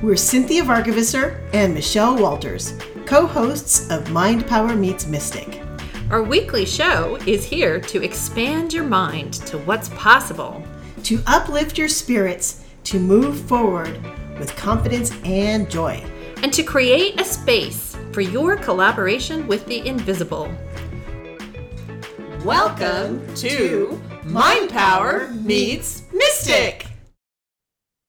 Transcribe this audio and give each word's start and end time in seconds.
We're 0.00 0.14
Cinthia 0.14 0.62
Varkevisser 0.62 1.40
and 1.52 1.74
Michelle 1.74 2.16
Walters, 2.16 2.74
co 3.04 3.26
hosts 3.26 3.90
of 3.90 4.12
Mind 4.12 4.46
Power 4.46 4.76
Meets 4.76 5.08
Mystic. 5.08 5.60
Our 6.08 6.22
weekly 6.22 6.64
show 6.64 7.16
is 7.26 7.44
here 7.44 7.80
to 7.80 8.04
expand 8.04 8.72
your 8.72 8.84
mind 8.84 9.34
to 9.48 9.58
what's 9.58 9.88
possible, 9.88 10.62
to 11.02 11.18
uplift 11.26 11.76
your 11.76 11.88
spirits, 11.88 12.64
to 12.84 13.00
move 13.00 13.40
forward 13.48 14.00
with 14.38 14.54
confidence 14.54 15.10
and 15.24 15.68
joy, 15.68 16.00
and 16.44 16.52
to 16.52 16.62
create 16.62 17.20
a 17.20 17.24
space 17.24 17.96
for 18.12 18.20
your 18.20 18.54
collaboration 18.54 19.48
with 19.48 19.66
the 19.66 19.84
invisible. 19.84 20.48
Welcome 22.44 23.34
to 23.34 24.00
Mind 24.22 24.70
Power 24.70 25.26
Meets 25.32 26.04
Mystic. 26.12 26.87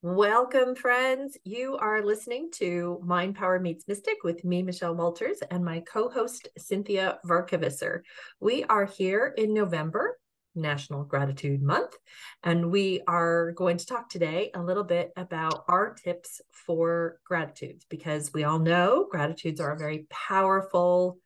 Welcome, 0.01 0.75
friends. 0.75 1.37
You 1.43 1.75
are 1.75 2.01
listening 2.01 2.51
to 2.53 3.01
Mind 3.03 3.35
Power 3.35 3.59
Meets 3.59 3.85
Mystic 3.85 4.23
with 4.23 4.45
me, 4.45 4.63
Michelle 4.63 4.95
Walters, 4.95 5.39
and 5.51 5.65
my 5.65 5.81
co 5.81 6.07
host, 6.07 6.47
Cinthia 6.57 7.17
Varkevisser. 7.25 8.03
We 8.39 8.63
are 8.63 8.85
here 8.85 9.33
in 9.37 9.53
November, 9.53 10.17
National 10.55 11.03
Gratitude 11.03 11.61
Month, 11.61 11.97
and 12.43 12.71
we 12.71 13.01
are 13.07 13.51
going 13.51 13.75
to 13.75 13.85
talk 13.85 14.07
today 14.07 14.51
a 14.55 14.63
little 14.63 14.85
bit 14.85 15.11
about 15.17 15.65
our 15.67 15.95
tips 15.95 16.39
for 16.53 17.19
gratitudes 17.25 17.85
because 17.89 18.31
we 18.33 18.45
all 18.45 18.59
know 18.59 19.05
gratitudes 19.11 19.59
are 19.59 19.73
a 19.73 19.77
very 19.77 20.07
powerful 20.09 21.17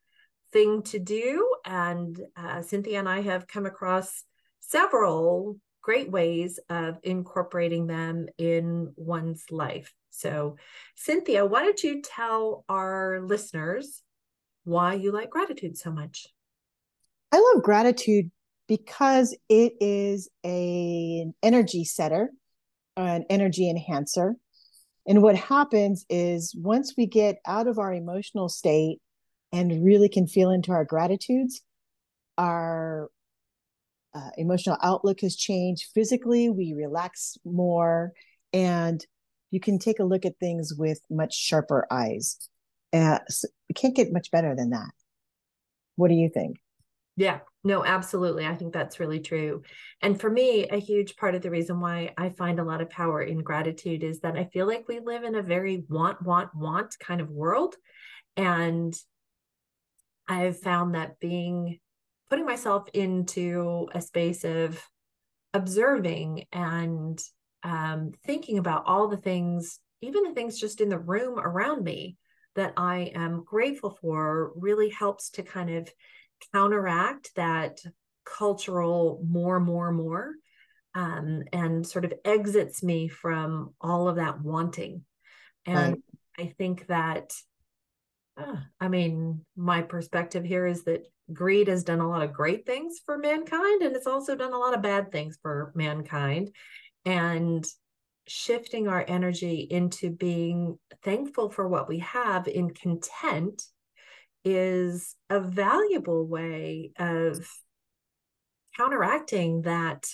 thing 0.52 0.82
to 0.82 0.98
do. 0.98 1.48
And 1.64 2.20
uh, 2.36 2.62
Cinthia 2.62 2.98
and 2.98 3.08
I 3.08 3.22
have 3.22 3.48
come 3.48 3.68
across 3.68 4.24
several 4.62 5.60
great 5.84 6.10
ways 6.10 6.60
of 6.70 6.98
incorporating 7.04 7.86
them 7.86 8.28
in 8.40 8.92
one's 8.96 9.44
life. 9.52 9.94
So, 10.10 10.56
Cinthia, 10.98 11.48
why 11.48 11.64
don't 11.64 11.84
you 11.84 12.02
tell 12.02 12.66
our 12.70 13.22
listeners 13.22 14.02
why 14.64 14.96
you 14.96 15.12
like 15.12 15.30
gratitude 15.30 15.78
so 15.78 15.92
much? 15.92 16.28
I 17.32 17.40
love 17.54 17.64
gratitude 17.64 18.32
because 18.68 19.36
it 19.50 19.74
is 19.82 20.30
a, 20.46 21.20
an 21.22 21.34
energy 21.44 21.84
setter, 21.84 22.32
an 22.96 23.26
energy 23.30 23.70
enhancer. 23.70 24.36
And 25.06 25.22
what 25.22 25.36
happens 25.36 26.06
is 26.10 26.56
once 26.58 26.94
we 26.98 27.08
get 27.08 27.40
out 27.46 27.68
of 27.68 27.78
our 27.78 27.94
emotional 27.94 28.48
state 28.48 29.00
and 29.52 29.84
really 29.84 30.08
can 30.08 30.28
feel 30.28 30.50
into 30.50 30.72
our 30.72 30.86
gratitudes, 30.86 31.62
our 32.38 33.10
uh, 34.14 34.30
emotional 34.38 34.78
outlook 34.82 35.22
has 35.22 35.36
changed. 35.36 35.92
Physically 35.94 36.50
we 36.50 36.74
relax 36.74 37.38
more 37.46 38.14
and 38.52 39.06
you 39.52 39.60
can 39.60 39.80
take 39.80 40.00
a 40.00 40.04
look 40.04 40.26
at 40.26 40.40
things 40.40 40.74
with 40.76 41.00
much 41.10 41.36
sharper 41.36 41.88
eyes. 41.92 42.38
Uh, 42.92 43.20
so 43.30 43.48
we 43.70 43.74
can't 43.74 43.96
get 43.96 44.14
much 44.14 44.32
better 44.32 44.56
than 44.56 44.72
that. 44.72 44.92
What 45.96 46.10
do 46.10 46.16
you 46.16 46.30
think? 46.30 46.58
Yeah 47.16 47.40
no 47.64 47.84
absolutely. 47.84 48.46
I 48.46 48.56
think 48.56 48.74
that's 48.74 49.00
really 49.00 49.20
true. 49.20 49.62
And 50.02 50.20
for 50.20 50.30
me 50.30 50.68
a 50.68 50.78
huge 50.78 51.16
part 51.16 51.36
of 51.36 51.42
the 51.42 51.50
reason 51.50 51.80
why 51.80 52.14
i 52.18 52.30
find 52.30 52.60
a 52.60 52.64
lot 52.64 52.82
of 52.82 52.90
power 52.90 53.22
in 53.22 53.40
gratitude 53.40 54.04
is 54.04 54.20
that 54.20 54.36
i 54.36 54.46
feel 54.46 54.68
like 54.68 54.88
we 54.88 55.00
live 55.00 55.24
in 55.24 55.36
a 55.36 55.42
very 55.42 55.84
want 55.90 56.22
want 56.22 56.54
want 56.56 56.98
kind 57.00 57.22
of 57.22 57.30
world. 57.30 57.76
And 58.36 58.94
i've 60.28 60.60
found 60.60 60.96
that 60.96 61.20
being 61.20 61.80
putting 62.34 62.46
myself 62.48 62.88
into 62.96 63.88
a 63.94 64.02
space 64.02 64.44
of 64.44 64.84
observing 65.54 66.44
and 66.52 67.22
um, 67.62 68.12
thinking 68.26 68.58
about 68.58 68.82
all 68.88 69.08
the 69.08 69.18
things, 69.18 69.80
even 70.02 70.24
the 70.24 70.34
things 70.34 70.60
just 70.60 70.82
in 70.82 70.90
the 70.90 70.98
room 70.98 71.38
around 71.38 71.84
me 71.84 72.18
that 72.56 72.74
I 72.76 73.12
am 73.14 73.44
grateful 73.44 74.00
for, 74.02 74.52
really 74.56 74.90
helps 74.90 75.30
to 75.34 75.44
kind 75.44 75.70
of 75.70 75.88
counteract 76.52 77.30
that 77.36 77.82
cultural 78.26 79.22
more, 79.30 79.60
more, 79.60 79.92
more, 79.92 80.34
um, 80.96 81.44
and 81.54 81.86
sort 81.86 82.04
of 82.04 82.16
exits 82.26 82.82
me 82.82 83.10
from 83.10 83.76
all 83.80 84.08
of 84.08 84.16
that 84.16 84.42
wanting. 84.42 85.04
And 85.68 86.02
right. 86.40 86.48
I 86.48 86.54
think 86.58 86.88
that, 86.88 87.36
I 88.80 88.88
mean, 88.88 89.46
my 89.56 89.82
perspective 89.82 90.44
here 90.44 90.66
is 90.66 90.84
that 90.86 91.06
greed 91.32 91.68
has 91.68 91.84
done 91.84 92.00
a 92.00 92.08
lot 92.08 92.24
of 92.24 92.34
great 92.34 92.66
things 92.66 93.00
for 93.06 93.18
mankind 93.18 93.82
and 93.82 93.96
it's 93.96 94.08
also 94.08 94.36
done 94.36 94.54
a 94.54 94.58
lot 94.58 94.74
of 94.74 94.82
bad 94.82 95.12
things 95.12 95.38
for 95.42 95.72
mankind 95.74 96.52
and 97.06 97.66
shifting 98.28 98.88
our 98.88 99.04
energy 99.08 99.68
into 99.70 100.10
being 100.10 100.78
thankful 101.02 101.50
for 101.50 101.68
what 101.68 101.88
we 101.88 102.00
have 102.00 102.48
in 102.48 102.70
content 102.74 103.64
is 104.46 105.16
a 105.30 105.40
valuable 105.40 106.26
way 106.26 106.92
of 106.98 107.48
counteracting 108.76 109.62
that 109.62 110.06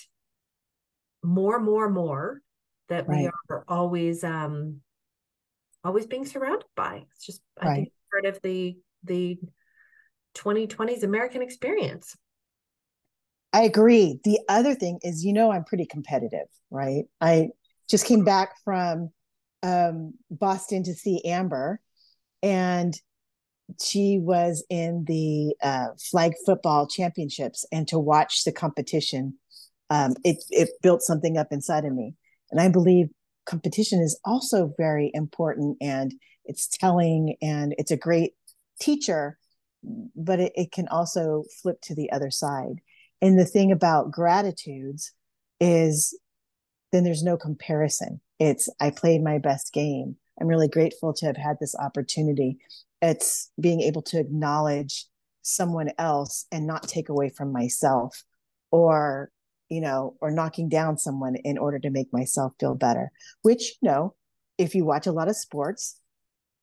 more 1.22 1.58
more 1.58 1.88
more 1.88 2.40
that 2.88 3.08
right. 3.08 3.18
we 3.24 3.30
are 3.50 3.64
always 3.68 4.22
um 4.22 4.80
always 5.82 6.06
being 6.06 6.24
surrounded 6.24 6.66
by 6.76 7.04
it's 7.14 7.26
just 7.26 7.40
i 7.60 7.66
right. 7.66 7.74
think 7.76 7.92
part 8.10 8.26
of 8.26 8.40
the 8.42 8.76
the 9.04 9.38
2020's 10.34 11.02
American 11.02 11.42
experience. 11.42 12.16
I 13.52 13.62
agree. 13.62 14.20
The 14.24 14.38
other 14.48 14.74
thing 14.74 15.00
is, 15.02 15.24
you 15.24 15.32
know, 15.32 15.50
I'm 15.50 15.64
pretty 15.64 15.86
competitive, 15.86 16.46
right? 16.70 17.04
I 17.20 17.48
just 17.88 18.06
came 18.06 18.24
back 18.24 18.54
from 18.64 19.10
um, 19.62 20.14
Boston 20.30 20.84
to 20.84 20.94
see 20.94 21.24
Amber, 21.24 21.80
and 22.42 22.94
she 23.82 24.18
was 24.20 24.64
in 24.70 25.04
the 25.06 25.54
uh, 25.62 25.88
flag 26.10 26.32
football 26.46 26.86
championships, 26.86 27.66
and 27.72 27.88
to 27.88 27.98
watch 27.98 28.44
the 28.44 28.52
competition, 28.52 29.34
um, 29.90 30.14
it 30.24 30.42
it 30.50 30.70
built 30.82 31.02
something 31.02 31.36
up 31.36 31.48
inside 31.50 31.84
of 31.84 31.92
me, 31.92 32.14
and 32.50 32.60
I 32.60 32.68
believe 32.68 33.08
competition 33.46 34.00
is 34.00 34.18
also 34.24 34.72
very 34.78 35.10
important, 35.12 35.76
and 35.80 36.14
it's 36.44 36.66
telling, 36.68 37.36
and 37.42 37.74
it's 37.78 37.90
a 37.90 37.96
great 37.96 38.34
teacher 38.80 39.38
but 39.82 40.40
it, 40.40 40.52
it 40.54 40.72
can 40.72 40.88
also 40.88 41.44
flip 41.62 41.80
to 41.82 41.94
the 41.94 42.10
other 42.12 42.30
side. 42.30 42.80
And 43.22 43.38
the 43.38 43.44
thing 43.44 43.72
about 43.72 44.10
gratitudes 44.10 45.12
is 45.58 46.18
then 46.92 47.04
there's 47.04 47.22
no 47.22 47.36
comparison. 47.36 48.20
It's 48.38 48.68
I 48.80 48.90
played 48.90 49.22
my 49.22 49.38
best 49.38 49.72
game. 49.72 50.16
I'm 50.40 50.48
really 50.48 50.68
grateful 50.68 51.12
to 51.14 51.26
have 51.26 51.36
had 51.36 51.56
this 51.60 51.74
opportunity. 51.76 52.58
It's 53.02 53.50
being 53.60 53.80
able 53.82 54.02
to 54.02 54.18
acknowledge 54.18 55.06
someone 55.42 55.90
else 55.98 56.46
and 56.50 56.66
not 56.66 56.88
take 56.88 57.08
away 57.08 57.30
from 57.30 57.52
myself 57.52 58.24
or 58.70 59.30
you 59.68 59.80
know 59.80 60.16
or 60.20 60.30
knocking 60.30 60.68
down 60.68 60.98
someone 60.98 61.34
in 61.36 61.56
order 61.56 61.78
to 61.78 61.88
make 61.88 62.12
myself 62.12 62.52
feel 62.60 62.74
better 62.74 63.10
which 63.40 63.76
you 63.80 63.88
know 63.88 64.14
if 64.58 64.74
you 64.74 64.84
watch 64.84 65.06
a 65.06 65.12
lot 65.12 65.28
of 65.28 65.36
sports 65.36 65.99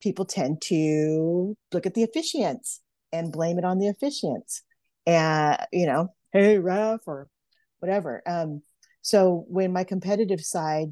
people 0.02 0.26
tend 0.26 0.62
to 0.62 1.56
look 1.72 1.86
at 1.86 1.94
the 1.94 2.06
officiants 2.06 2.80
and 3.12 3.32
blame 3.32 3.58
it 3.58 3.66
on 3.66 3.80
the 3.80 3.94
officiants. 3.94 4.62
And 5.06 5.58
you 5.72 5.86
know 5.86 6.14
hey 6.32 6.60
ref 6.60 7.02
or 7.06 7.30
whatever. 7.80 8.22
Um 8.26 8.62
so 9.02 9.46
when 9.48 9.72
my 9.72 9.84
competitive 9.84 10.42
side 10.42 10.90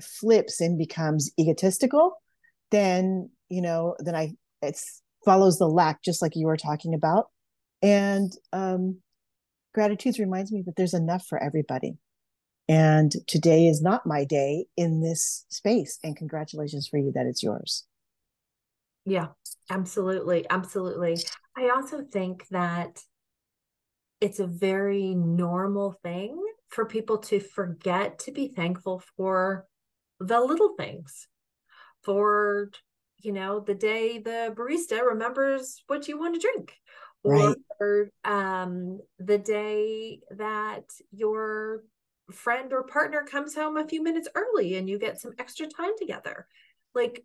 flips 0.00 0.60
and 0.60 0.76
becomes 0.76 1.32
egotistical 1.40 2.16
then 2.70 3.30
you 3.48 3.62
know 3.62 3.96
then 4.00 4.14
i 4.14 4.30
it 4.60 4.78
follows 5.24 5.58
the 5.58 5.68
lack 5.68 6.02
just 6.02 6.20
like 6.20 6.32
you 6.34 6.46
were 6.46 6.56
talking 6.56 6.94
about. 6.94 7.26
And 7.82 8.32
um 8.52 9.00
gratitude 9.74 10.18
reminds 10.18 10.50
me 10.50 10.62
that 10.66 10.76
there's 10.76 10.94
enough 10.94 11.26
for 11.26 11.42
everybody. 11.42 11.98
And 12.68 13.12
today 13.28 13.68
is 13.68 13.80
not 13.80 14.06
my 14.06 14.24
day 14.24 14.66
in 14.76 15.00
this 15.00 15.44
space. 15.50 15.98
And 16.02 16.16
congratulations 16.16 16.88
for 16.88 16.98
you 16.98 17.12
that 17.14 17.26
it's 17.26 17.42
yours 17.42 17.86
yeah, 19.06 19.28
absolutely. 19.70 20.44
Absolutely. 20.50 21.16
I 21.56 21.70
also 21.70 22.02
think 22.02 22.46
that 22.48 23.00
it's 24.20 24.40
a 24.40 24.46
very 24.46 25.14
normal 25.14 25.92
thing 26.02 26.42
for 26.68 26.84
people 26.84 27.18
to 27.18 27.38
forget 27.38 28.18
to 28.18 28.32
be 28.32 28.48
thankful 28.48 29.02
for 29.16 29.66
the 30.18 30.40
little 30.40 30.74
things, 30.76 31.28
for, 32.02 32.70
you 33.18 33.32
know, 33.32 33.60
the 33.60 33.74
day 33.74 34.18
the 34.18 34.52
barista 34.56 35.02
remembers 35.02 35.82
what 35.86 36.08
you 36.08 36.18
want 36.18 36.34
to 36.34 36.40
drink. 36.40 36.74
Right. 37.24 37.56
Or 37.80 38.10
um, 38.24 39.00
the 39.18 39.38
day 39.38 40.20
that 40.30 40.84
your 41.10 41.84
friend 42.32 42.72
or 42.72 42.82
partner 42.84 43.24
comes 43.24 43.54
home 43.54 43.76
a 43.76 43.86
few 43.86 44.02
minutes 44.02 44.28
early 44.34 44.76
and 44.76 44.88
you 44.88 44.98
get 44.98 45.20
some 45.20 45.32
extra 45.38 45.66
time 45.66 45.92
together. 45.98 46.46
Like 46.94 47.24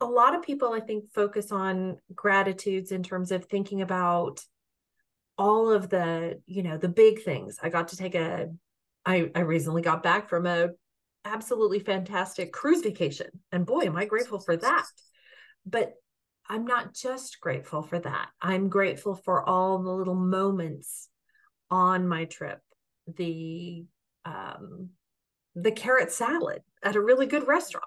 a 0.00 0.06
lot 0.06 0.34
of 0.34 0.42
people 0.42 0.72
i 0.72 0.80
think 0.80 1.04
focus 1.12 1.52
on 1.52 1.96
gratitudes 2.14 2.92
in 2.92 3.02
terms 3.02 3.30
of 3.32 3.44
thinking 3.44 3.82
about 3.82 4.40
all 5.38 5.70
of 5.70 5.88
the 5.88 6.40
you 6.46 6.62
know 6.62 6.76
the 6.76 6.88
big 6.88 7.22
things 7.22 7.58
i 7.62 7.68
got 7.68 7.88
to 7.88 7.96
take 7.96 8.14
a 8.14 8.48
i 9.04 9.30
i 9.34 9.40
recently 9.40 9.82
got 9.82 10.02
back 10.02 10.28
from 10.28 10.46
a 10.46 10.68
absolutely 11.26 11.80
fantastic 11.80 12.52
cruise 12.52 12.82
vacation. 12.82 13.28
And 13.52 13.66
boy, 13.66 13.82
am 13.82 13.96
I 13.96 14.04
grateful 14.04 14.38
for 14.38 14.56
that. 14.56 14.86
But 15.66 15.94
I'm 16.48 16.64
not 16.64 16.94
just 16.94 17.40
grateful 17.40 17.82
for 17.82 17.98
that. 17.98 18.28
I'm 18.40 18.68
grateful 18.68 19.16
for 19.16 19.46
all 19.46 19.78
the 19.78 19.90
little 19.90 20.14
moments 20.14 21.08
on 21.70 22.06
my 22.06 22.24
trip. 22.26 22.60
The 23.16 23.84
um 24.24 24.90
the 25.54 25.72
carrot 25.72 26.12
salad 26.12 26.62
at 26.86 26.96
a 26.96 27.00
really 27.00 27.26
good 27.26 27.46
restaurant. 27.46 27.84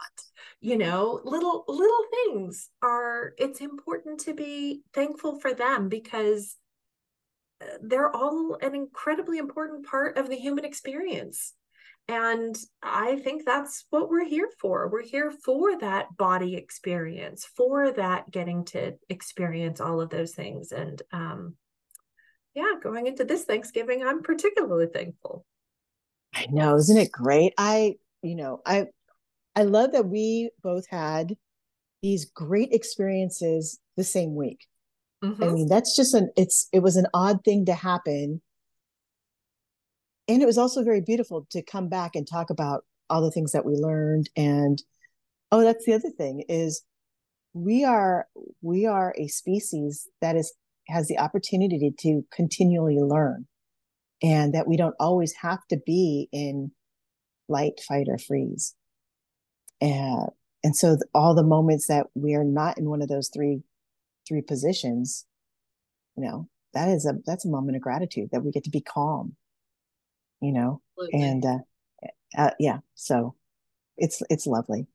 You 0.62 0.78
know, 0.78 1.22
little 1.24 1.64
little 1.68 2.06
things 2.12 2.70
are 2.82 3.34
it's 3.38 3.62
important 3.62 4.20
to 4.22 4.34
be 4.34 4.82
thankful 4.94 5.40
for 5.40 5.54
them 5.54 5.90
because 5.90 6.58
uh, 7.62 7.78
they're 7.82 8.14
all 8.16 8.58
an 8.62 8.76
incredibly 8.76 9.38
important 9.38 9.86
part 9.86 10.18
of 10.18 10.30
the 10.30 10.36
human 10.36 10.66
experience 10.66 11.54
and 12.10 12.58
I 12.82 13.18
think 13.18 13.46
that's 13.46 13.86
what 13.92 14.10
we're 14.10 14.26
here 14.26 14.50
for. 14.60 14.90
We're 14.90 15.04
here 15.04 15.30
for 15.30 15.78
that 15.78 16.18
body 16.18 16.56
experience, 16.56 17.46
for 17.56 17.92
that 17.92 18.32
getting 18.32 18.66
to 18.66 18.96
experience 19.10 19.80
all 19.80 20.02
of 20.02 20.10
those 20.10 20.34
things. 20.34 20.72
And 20.72 21.00
um, 21.14 21.56
yeah, 22.56 22.74
going 22.82 23.06
into 23.06 23.26
this 23.26 23.44
Thanksgiving, 23.44 24.04
I'm 24.04 24.24
particularly 24.24 24.88
thankful. 24.92 25.46
I 26.34 26.48
know, 26.50 26.78
isn't 26.78 26.98
it 26.98 27.12
great? 27.12 27.54
I, 27.60 27.98
you 28.22 28.36
know, 28.36 28.62
I 28.66 28.88
I 29.56 29.64
love 29.64 29.92
that 29.94 30.08
we 30.08 30.52
both 30.64 30.88
had 30.90 31.36
these 32.02 32.26
great 32.26 32.72
experiences 32.72 33.80
the 33.98 34.04
same 34.04 34.36
week. 34.36 34.66
Mm-hmm. 35.24 35.44
I 35.44 35.48
mean, 35.50 35.68
that's 35.68 35.96
just 35.96 36.14
an 36.14 36.32
it's 36.38 36.68
it 36.72 36.80
was 36.80 36.96
an 36.96 37.08
odd 37.14 37.44
thing 37.44 37.66
to 37.66 37.74
happen 37.74 38.42
and 40.30 40.44
it 40.44 40.46
was 40.46 40.60
also 40.60 40.84
very 40.84 41.02
beautiful 41.02 41.48
to 41.50 41.64
come 41.64 41.90
back 41.90 42.16
and 42.16 42.28
talk 42.28 42.52
about 42.52 42.86
all 43.10 43.22
the 43.22 43.32
things 43.32 43.52
that 43.52 43.66
we 43.66 43.74
learned 43.74 44.30
and 44.38 44.82
oh 45.52 45.62
that's 45.62 45.86
the 45.86 45.94
other 45.94 46.12
thing 46.12 46.44
is 46.48 46.84
we 47.54 47.84
are 47.84 48.28
we 48.62 48.86
are 48.86 49.14
a 49.18 49.28
species 49.28 50.08
that 50.22 50.36
is 50.36 50.54
has 50.88 51.08
the 51.08 51.20
opportunity 51.20 51.92
to 52.00 52.24
continually 52.32 53.00
learn 53.00 53.48
and 54.22 54.54
that 54.54 54.68
we 54.68 54.78
don't 54.78 54.96
always 55.00 55.34
have 55.34 55.60
to 55.70 55.78
be 55.86 56.30
in 56.32 56.72
light 57.50 57.80
fight 57.88 58.08
or 58.08 58.18
freeze. 58.18 58.76
And 59.82 60.30
and 60.64 60.76
so 60.76 60.98
all 61.14 61.36
the 61.36 61.44
moments 61.44 61.88
that 61.88 62.08
we 62.16 62.36
are 62.36 62.44
not 62.44 62.78
in 62.78 62.90
one 62.90 63.02
of 63.02 63.08
those 63.08 63.30
three 63.30 63.62
three 64.28 64.42
positions 64.42 65.26
you 66.16 66.24
know 66.24 66.48
that 66.74 66.90
is 66.90 67.06
a 67.06 67.14
that's 67.26 67.46
a 67.46 67.50
moment 67.50 67.76
of 67.76 67.82
gratitude 67.82 68.30
that 68.32 68.44
we 68.44 68.52
get 68.52 68.64
to 68.64 68.70
be 68.70 68.82
calm 68.82 69.36
you 70.42 70.52
know? 70.54 70.82
Absolutely. 70.98 71.28
and 71.28 71.46
uh, 71.46 71.58
uh, 72.38 72.52
yeah 72.60 72.80
so 72.96 73.36
it's 73.98 74.22
it's 74.30 74.48
lovely. 74.48 74.88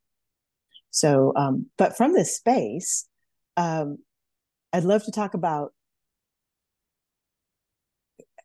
So 0.90 1.32
um 1.36 1.66
but 1.76 1.96
from 1.96 2.14
this 2.14 2.36
space 2.36 3.06
um 3.56 3.98
i'd 4.72 4.84
love 4.84 5.04
to 5.04 5.12
talk 5.12 5.34
about 5.34 5.72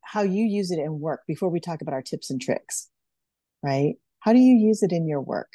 how 0.02 0.22
you 0.22 0.46
use 0.46 0.72
it 0.72 0.80
in 0.80 1.00
work 1.00 1.22
before 1.28 1.50
we 1.50 1.60
talk 1.60 1.82
about 1.82 1.94
our 1.94 2.02
tips 2.02 2.30
and 2.30 2.42
tricks 2.42 2.89
right? 3.62 3.96
How 4.20 4.34
do 4.34 4.40
you 4.40 4.56
use 4.56 4.84
it 4.84 4.92
in 4.92 5.08
your 5.08 5.22
work? 5.22 5.52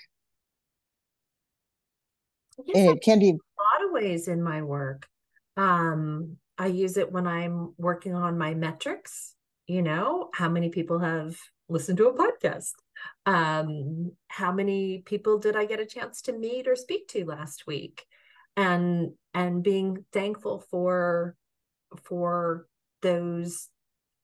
It 2.58 3.02
can 3.02 3.18
be 3.18 3.30
a 3.30 3.32
lot 3.32 3.86
of 3.86 3.92
ways 3.92 4.28
in 4.28 4.42
my 4.42 4.62
work. 4.62 5.06
Um 5.56 6.36
i 6.56 6.66
use 6.66 6.96
it 6.96 7.10
when 7.10 7.26
i'm 7.26 7.74
working 7.78 8.14
on 8.14 8.38
my 8.38 8.54
metrics 8.54 9.34
you 9.66 9.82
know 9.82 10.28
how 10.32 10.48
many 10.48 10.68
people 10.68 10.98
have 10.98 11.36
listened 11.68 11.98
to 11.98 12.08
a 12.08 12.14
podcast. 12.14 12.72
Um 13.26 14.12
how 14.28 14.52
many 14.52 14.98
people 14.98 15.38
did 15.38 15.56
i 15.56 15.64
get 15.64 15.80
a 15.80 15.86
chance 15.86 16.22
to 16.22 16.32
meet 16.32 16.68
or 16.68 16.76
speak 16.76 17.08
to 17.08 17.24
last 17.24 17.66
week? 17.66 18.04
And 18.56 19.12
and 19.32 19.62
being 19.62 20.04
thankful 20.12 20.64
for 20.70 21.36
for 22.04 22.66
those 23.02 23.68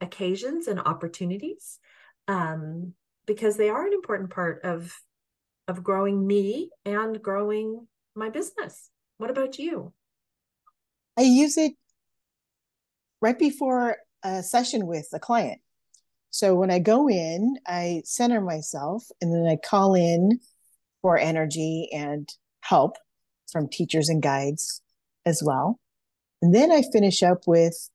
occasions 0.01 0.67
and 0.67 0.81
opportunities. 0.81 1.79
Um 2.29 2.95
because 3.31 3.57
they 3.57 3.69
are 3.69 3.87
an 3.87 3.93
important 3.93 4.31
part 4.31 4.61
of 4.65 4.93
of 5.69 5.85
growing 5.85 6.27
me 6.27 6.71
and 6.85 7.23
growing 7.23 7.87
my 8.15 8.29
business 8.29 8.91
what 9.19 9.31
about 9.31 9.59
you 9.59 9.93
i 11.17 11.23
use 11.23 11.57
it 11.57 11.73
right 13.21 13.39
before 13.39 13.97
a 14.23 14.43
session 14.43 14.87
with 14.87 15.09
a 15.13 15.19
client. 15.19 15.61
So 16.31 16.55
when 16.55 16.71
I 16.71 16.79
go 16.79 17.09
in, 17.09 17.57
I 17.67 18.03
center 18.05 18.41
myself 18.41 19.05
and 19.21 19.35
then 19.35 19.51
I 19.51 19.57
call 19.57 19.95
in 19.95 20.41
for 21.03 21.19
energy 21.19 21.89
and 21.93 22.29
help 22.61 22.97
from 23.51 23.69
teachers 23.69 24.09
and 24.09 24.23
guides 24.23 24.83
as 25.27 25.43
well. 25.45 25.81
And 26.41 26.55
then 26.55 26.71
I 26.71 26.83
finish 26.83 27.23
up 27.23 27.43
with 27.47 27.91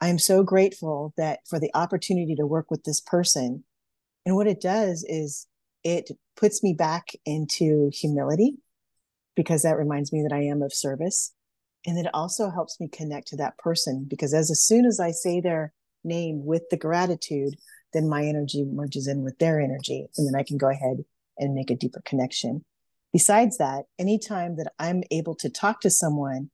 I'm 0.00 0.18
so 0.18 0.42
grateful 0.42 1.14
that 1.16 1.40
for 1.48 1.58
the 1.58 1.70
opportunity 1.74 2.34
to 2.34 2.46
work 2.46 2.70
with 2.70 2.84
this 2.84 3.00
person. 3.00 3.64
And 4.26 4.34
what 4.34 4.48
it 4.48 4.60
does 4.60 5.04
is 5.08 5.46
it 5.84 6.10
puts 6.36 6.62
me 6.62 6.74
back 6.74 7.12
into 7.24 7.90
humility 7.94 8.58
because 9.36 9.62
that 9.62 9.78
reminds 9.78 10.12
me 10.12 10.22
that 10.22 10.34
I 10.34 10.42
am 10.42 10.62
of 10.62 10.74
service. 10.74 11.32
And 11.86 11.96
it 11.96 12.10
also 12.12 12.50
helps 12.50 12.80
me 12.80 12.88
connect 12.88 13.28
to 13.28 13.36
that 13.36 13.56
person 13.56 14.04
because 14.08 14.34
as, 14.34 14.50
as 14.50 14.60
soon 14.60 14.84
as 14.84 14.98
i 14.98 15.12
say 15.12 15.40
their 15.40 15.72
name 16.02 16.44
with 16.44 16.68
the 16.70 16.76
gratitude 16.76 17.54
then 17.92 18.08
my 18.08 18.24
energy 18.24 18.64
merges 18.64 19.06
in 19.06 19.22
with 19.22 19.38
their 19.38 19.60
energy 19.60 20.06
and 20.16 20.26
then 20.26 20.38
i 20.38 20.42
can 20.42 20.58
go 20.58 20.68
ahead 20.68 21.04
and 21.38 21.54
make 21.54 21.70
a 21.70 21.76
deeper 21.76 22.02
connection. 22.04 22.64
Besides 23.12 23.58
that 23.58 23.84
anytime 23.98 24.56
that 24.56 24.72
i'm 24.80 25.04
able 25.12 25.36
to 25.36 25.48
talk 25.48 25.80
to 25.82 25.90
someone 25.90 26.50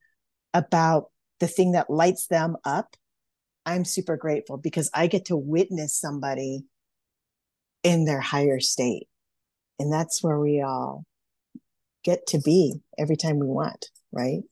about 0.53 1.07
the 1.41 1.49
thing 1.49 1.73
that 1.73 1.89
lights 1.89 2.27
them 2.27 2.57
up 2.65 2.95
i'm 3.65 3.87
super 3.87 4.19
grateful 4.19 4.59
because 4.59 4.91
i 4.93 5.07
get 5.07 5.25
to 5.25 5.37
witness 5.37 5.99
somebody 5.99 6.65
in 7.83 8.05
their 8.05 8.21
higher 8.21 8.61
state 8.61 9.09
and 9.79 9.93
that's 9.93 10.23
where 10.23 10.39
we 10.39 10.63
all 10.63 11.05
get 12.05 12.27
to 12.27 12.39
be 12.39 12.81
every 12.99 13.17
time 13.17 13.39
we 13.39 13.47
want 13.47 13.87
right 14.13 14.43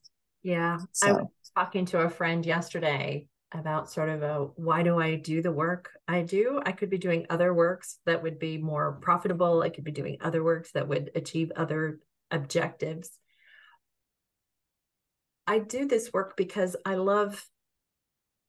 yeah. 0.43 0.79
So. 0.93 1.09
I 1.09 1.12
was 1.12 1.29
talking 1.56 1.85
to 1.87 2.00
a 2.00 2.11
friend 2.11 2.44
yesterday 2.44 3.27
about 3.53 3.91
sort 3.91 4.09
of 4.09 4.23
a 4.23 4.44
why 4.55 4.82
do 4.82 4.99
I 5.00 5.17
do 5.17 5.43
the 5.43 5.53
work 5.53 5.91
I 6.06 6.23
do? 6.23 6.61
I 6.65 6.73
could 6.73 6.88
be 6.88 6.99
doing 6.99 7.27
other 7.29 7.53
works 7.53 7.99
that 8.06 8.23
would 8.23 8.38
be 8.38 8.59
more 8.59 8.93
profitable. 9.00 9.62
I 9.62 9.71
could 9.71 9.85
be 9.85 9.91
doing 9.91 10.19
other 10.21 10.43
works 10.43 10.73
that 10.73 10.88
would 10.88 11.11
achieve 11.15 11.53
other 11.56 11.99
objectives. 12.31 13.11
I 15.46 15.58
do 15.58 15.87
this 15.87 16.13
work 16.13 16.37
because 16.37 16.77
I 16.84 16.94
love 16.94 17.44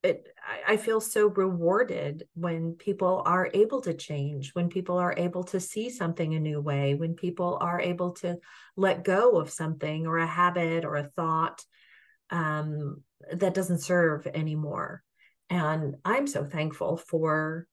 it. 0.03 0.27
I, 0.71 0.77
feel 0.77 1.01
so 1.01 1.27
rewarded 1.27 2.27
when 2.33 2.73
people 2.73 3.21
are 3.25 3.49
able 3.53 3.81
to 3.81 3.93
change, 3.93 4.51
when 4.53 4.69
people 4.69 4.97
are 4.97 5.13
able 5.17 5.43
to 5.45 5.59
see 5.59 5.89
something 5.89 6.33
a 6.33 6.39
new 6.39 6.61
way, 6.61 6.95
when 6.95 7.13
people 7.13 7.57
are 7.61 7.79
able 7.79 8.11
to 8.13 8.37
let 8.75 9.03
go 9.03 9.39
of 9.39 9.49
something 9.49 10.07
or 10.07 10.17
a 10.17 10.27
habit 10.27 10.85
or 10.85 10.95
a 10.95 11.09
thought 11.15 11.63
um, 12.29 13.03
that 13.33 13.53
doesn't 13.53 13.79
serve 13.79 14.27
anymore. 14.27 15.03
And 15.49 15.95
I'm 16.05 16.27
so 16.27 16.45
thankful 16.45 16.97
for 16.97 17.67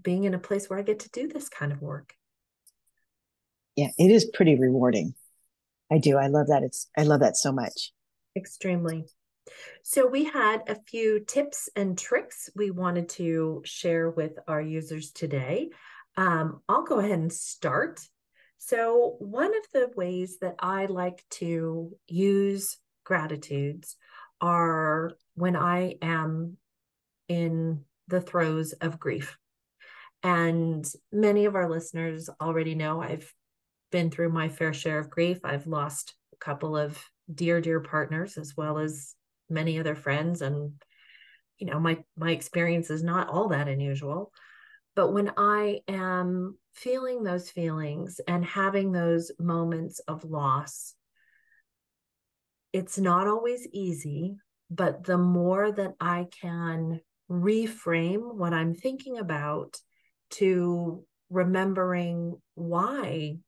being 0.00 0.24
in 0.24 0.34
a 0.34 0.38
place 0.38 0.68
where 0.68 0.78
I 0.78 0.82
get 0.82 1.00
to 1.00 1.10
do 1.10 1.28
this 1.28 1.48
kind 1.48 1.72
of 1.72 1.82
work. 1.82 2.14
Yeah, 3.76 3.88
it 3.98 4.10
is 4.10 4.30
pretty 4.32 4.58
rewarding. 4.58 5.14
I 5.90 5.98
do. 5.98 6.16
I 6.16 6.28
love 6.28 6.48
that. 6.48 6.62
It's 6.62 6.88
I 6.96 7.02
love 7.02 7.20
that 7.20 7.36
so 7.36 7.52
much. 7.52 7.92
Extremely. 8.36 9.04
So 9.82 10.06
we 10.06 10.24
had 10.24 10.62
a 10.68 10.80
few 10.86 11.20
tips 11.20 11.68
and 11.76 11.96
tricks 11.96 12.50
we 12.54 12.70
wanted 12.70 13.08
to 13.10 13.62
share 13.64 14.10
with 14.10 14.32
our 14.48 14.60
users 14.60 15.12
today. 15.12 15.70
Um, 16.16 16.60
I'll 16.68 16.84
go 16.84 16.98
ahead 16.98 17.18
and 17.18 17.32
start. 17.32 18.00
So 18.58 19.16
one 19.18 19.54
of 19.54 19.64
the 19.72 19.90
ways 19.94 20.38
that 20.40 20.54
I 20.58 20.86
like 20.86 21.24
to 21.32 21.94
use 22.06 22.78
gratitudes 23.04 23.96
are 24.40 25.12
when 25.34 25.56
I 25.56 25.96
am 26.00 26.56
in 27.28 27.84
the 28.08 28.20
throes 28.20 28.72
of 28.72 28.98
grief. 28.98 29.36
And 30.22 30.86
many 31.12 31.44
of 31.44 31.54
our 31.54 31.68
listeners 31.68 32.30
already 32.40 32.74
know 32.74 33.02
I've 33.02 33.32
been 33.92 34.10
through 34.10 34.30
my 34.30 34.48
fair 34.48 34.72
share 34.72 34.98
of 34.98 35.10
grief. 35.10 35.40
I've 35.44 35.66
lost 35.66 36.14
a 36.32 36.36
couple 36.36 36.76
of 36.76 36.98
dear, 37.32 37.60
dear 37.60 37.80
partners, 37.80 38.36
as 38.38 38.54
well 38.56 38.78
as 38.78 39.14
many 39.48 39.78
other 39.78 39.94
friends. 39.94 40.42
And, 40.42 40.72
you 41.58 41.66
know, 41.66 41.78
my 41.78 42.02
my 42.16 42.30
experience 42.30 42.90
is 42.90 43.02
not 43.02 43.28
all 43.28 43.48
that 43.48 43.68
unusual. 43.68 44.32
But 44.96 45.12
when 45.12 45.32
I 45.36 45.80
am 45.88 46.56
feeling 46.72 47.22
those 47.22 47.50
feelings 47.50 48.20
and 48.28 48.44
having 48.44 48.92
those 48.92 49.32
moments 49.38 50.00
of 50.00 50.24
loss, 50.24 50.94
it's 52.72 52.98
not 52.98 53.26
always 53.26 53.66
easy, 53.72 54.36
but 54.70 55.04
the 55.04 55.18
more 55.18 55.70
that 55.70 55.94
I 56.00 56.26
can 56.40 57.00
reframe 57.30 58.34
what 58.34 58.52
I'm 58.52 58.74
thinking 58.74 59.18
about 59.18 59.76
to 60.30 61.04
remembering 61.30 62.40
why 62.54 63.38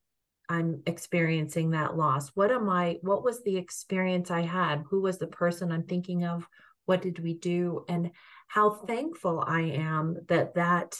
I'm 0.48 0.82
experiencing 0.86 1.70
that 1.70 1.96
loss? 1.96 2.28
What 2.30 2.50
am 2.50 2.68
I, 2.68 2.98
what 3.02 3.24
was 3.24 3.42
the 3.42 3.56
experience 3.56 4.30
I 4.30 4.42
had? 4.42 4.84
Who 4.90 5.02
was 5.02 5.18
the 5.18 5.26
person 5.26 5.72
I'm 5.72 5.84
thinking 5.84 6.24
of? 6.24 6.46
What 6.84 7.02
did 7.02 7.18
we 7.18 7.34
do? 7.34 7.84
And 7.88 8.10
how 8.46 8.70
thankful 8.70 9.42
I 9.46 9.62
am 9.62 10.16
that 10.28 10.54
that 10.54 10.96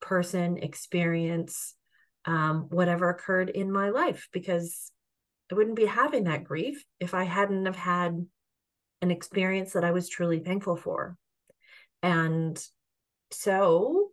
person 0.00 0.58
experience 0.58 1.74
um, 2.26 2.66
whatever 2.68 3.08
occurred 3.08 3.48
in 3.48 3.72
my 3.72 3.88
life 3.88 4.28
because 4.32 4.92
I 5.50 5.54
wouldn't 5.54 5.76
be 5.76 5.86
having 5.86 6.24
that 6.24 6.44
grief 6.44 6.84
if 7.00 7.14
I 7.14 7.24
hadn't 7.24 7.64
have 7.66 7.76
had 7.76 8.26
an 9.00 9.10
experience 9.10 9.72
that 9.72 9.84
I 9.84 9.92
was 9.92 10.08
truly 10.08 10.40
thankful 10.40 10.76
for. 10.76 11.16
And 12.02 12.62
so 13.30 14.10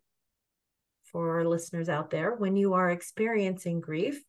for 1.12 1.46
listeners 1.46 1.90
out 1.90 2.10
there, 2.10 2.36
when 2.36 2.56
you 2.56 2.74
are 2.74 2.90
experiencing 2.90 3.82
grief, 3.82 4.22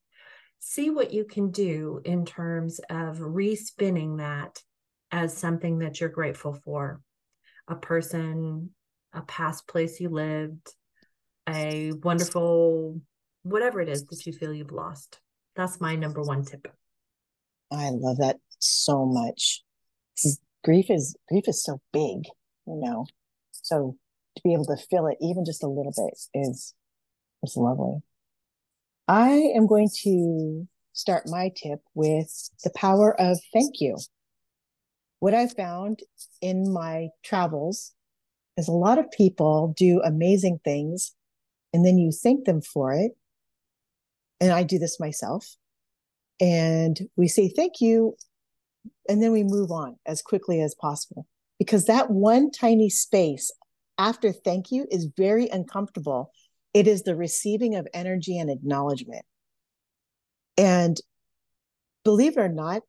see 0.58 0.90
what 0.90 1.12
you 1.12 1.24
can 1.24 1.50
do 1.50 2.00
in 2.04 2.24
terms 2.24 2.80
of 2.90 3.18
respinning 3.18 4.18
that 4.18 4.62
as 5.12 5.36
something 5.36 5.78
that 5.78 6.00
you're 6.00 6.08
grateful 6.08 6.52
for 6.64 7.00
a 7.68 7.74
person, 7.74 8.70
a 9.12 9.22
past 9.22 9.66
place 9.66 10.00
you 10.00 10.08
lived, 10.08 10.74
a 11.48 11.92
wonderful, 12.02 13.00
whatever 13.42 13.80
it 13.80 13.88
is 13.88 14.04
that 14.04 14.26
you 14.26 14.32
feel 14.32 14.52
you've 14.52 14.72
lost. 14.72 15.20
That's 15.54 15.80
my 15.80 15.96
number 15.96 16.22
one 16.22 16.44
tip. 16.44 16.68
I 17.70 17.90
love 17.90 18.18
that 18.18 18.36
so 18.58 19.06
much. 19.06 19.62
Grief 20.64 20.90
is 20.90 21.16
grief 21.28 21.44
is 21.46 21.62
so 21.62 21.80
big, 21.92 22.24
you 22.66 22.80
know. 22.80 23.06
So 23.52 23.96
to 24.36 24.42
be 24.42 24.52
able 24.52 24.66
to 24.66 24.76
feel 24.76 25.06
it 25.06 25.16
even 25.20 25.44
just 25.44 25.62
a 25.62 25.68
little 25.68 25.92
bit 25.96 26.42
is 26.46 26.74
is 27.42 27.56
lovely. 27.56 28.00
I 29.08 29.52
am 29.54 29.66
going 29.66 29.88
to 30.02 30.66
start 30.92 31.28
my 31.28 31.52
tip 31.54 31.80
with 31.94 32.50
the 32.64 32.70
power 32.70 33.18
of 33.20 33.38
thank 33.52 33.80
you. 33.80 33.96
What 35.20 35.34
I 35.34 35.46
found 35.46 36.00
in 36.40 36.72
my 36.72 37.08
travels 37.22 37.92
is 38.56 38.66
a 38.66 38.72
lot 38.72 38.98
of 38.98 39.10
people 39.10 39.74
do 39.76 40.00
amazing 40.02 40.58
things 40.64 41.14
and 41.72 41.84
then 41.84 41.98
you 41.98 42.10
thank 42.10 42.46
them 42.46 42.60
for 42.60 42.92
it. 42.94 43.12
And 44.40 44.50
I 44.50 44.64
do 44.64 44.78
this 44.78 44.98
myself. 44.98 45.56
And 46.40 46.98
we 47.16 47.28
say 47.28 47.48
thank 47.48 47.80
you 47.80 48.16
and 49.08 49.22
then 49.22 49.32
we 49.32 49.44
move 49.44 49.70
on 49.70 49.96
as 50.04 50.20
quickly 50.20 50.60
as 50.60 50.74
possible 50.74 51.26
because 51.58 51.86
that 51.86 52.10
one 52.10 52.50
tiny 52.50 52.90
space 52.90 53.52
after 53.98 54.32
thank 54.32 54.70
you 54.70 54.86
is 54.90 55.08
very 55.16 55.48
uncomfortable. 55.48 56.32
It 56.76 56.86
is 56.86 57.04
the 57.04 57.16
receiving 57.16 57.74
of 57.74 57.88
energy 57.94 58.38
and 58.38 58.50
acknowledgement. 58.50 59.24
And 60.58 60.94
believe 62.04 62.36
it 62.36 62.40
or 62.40 62.50
not, 62.50 62.82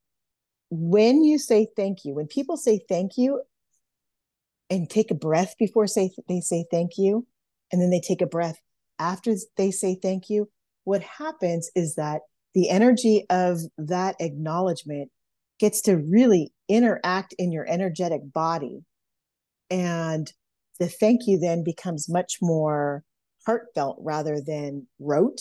when 0.70 1.24
you 1.24 1.39
say 1.39 1.67
thank 1.74 2.03
you, 2.03 2.13
when 2.13 2.27
people 2.27 2.58
say 2.58 2.82
thank 2.89 3.13
you 3.15 3.41
and 4.70 4.89
take 4.89 5.10
a 5.10 5.15
breath 5.15 5.56
before 5.58 5.88
say 5.88 6.12
they 6.27 6.41
say 6.41 6.65
thank 6.70 6.98
you, 6.98 7.25
and 7.72 7.82
then 7.82 7.89
they 7.89 8.01
take 8.01 8.22
a 8.22 8.27
breath 8.27 8.60
after 9.00 9.34
they 9.56 9.72
say 9.72 9.96
thank 9.96 10.29
you, 10.29 10.50
what 10.84 11.01
happens 11.01 11.72
is 11.74 11.96
that 11.96 12.24
the 12.53 12.70
energy 12.70 13.25
of 13.29 13.62
that 13.77 14.17
acknowledgement 14.20 15.12
gets 15.62 15.79
to 15.84 15.96
really 15.96 16.51
interact 16.67 17.34
in 17.38 17.53
your 17.53 17.65
energetic 17.65 18.34
body. 18.34 18.84
And 19.70 20.29
the 20.77 20.89
thank 20.89 21.22
you 21.25 21.39
then 21.39 21.63
becomes 21.63 22.10
much 22.10 22.39
more 22.41 23.06
heartfelt 23.48 23.98
rather 24.01 24.42
than 24.42 24.86
rote. 25.00 25.39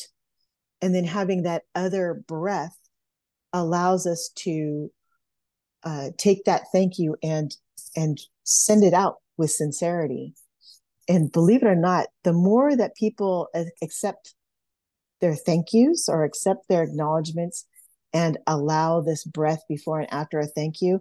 And 0.80 0.94
then 0.94 1.04
having 1.04 1.42
that 1.42 1.64
other 1.74 2.22
breath 2.28 2.78
allows 3.52 4.06
us 4.06 4.30
to 4.36 4.90
uh, 5.82 6.10
take 6.16 6.44
that 6.44 6.62
thank 6.72 6.98
you 6.98 7.16
and 7.22 7.54
and 7.96 8.18
send 8.44 8.84
it 8.84 8.94
out 8.94 9.16
with 9.36 9.50
sincerity. 9.50 10.34
And 11.08 11.32
believe 11.32 11.62
it 11.62 11.68
or 11.68 11.76
not, 11.76 12.06
the 12.22 12.32
more 12.32 12.76
that 12.76 12.96
people 12.96 13.48
accept 13.82 14.34
their 15.20 15.34
thank 15.34 15.72
yous 15.72 16.08
or 16.08 16.24
accept 16.24 16.68
their 16.68 16.82
acknowledgments 16.82 17.66
and 18.12 18.38
allow 18.46 19.00
this 19.00 19.24
breath 19.24 19.62
before 19.68 20.00
and 20.00 20.12
after 20.12 20.38
a 20.38 20.46
thank 20.46 20.80
you, 20.80 21.00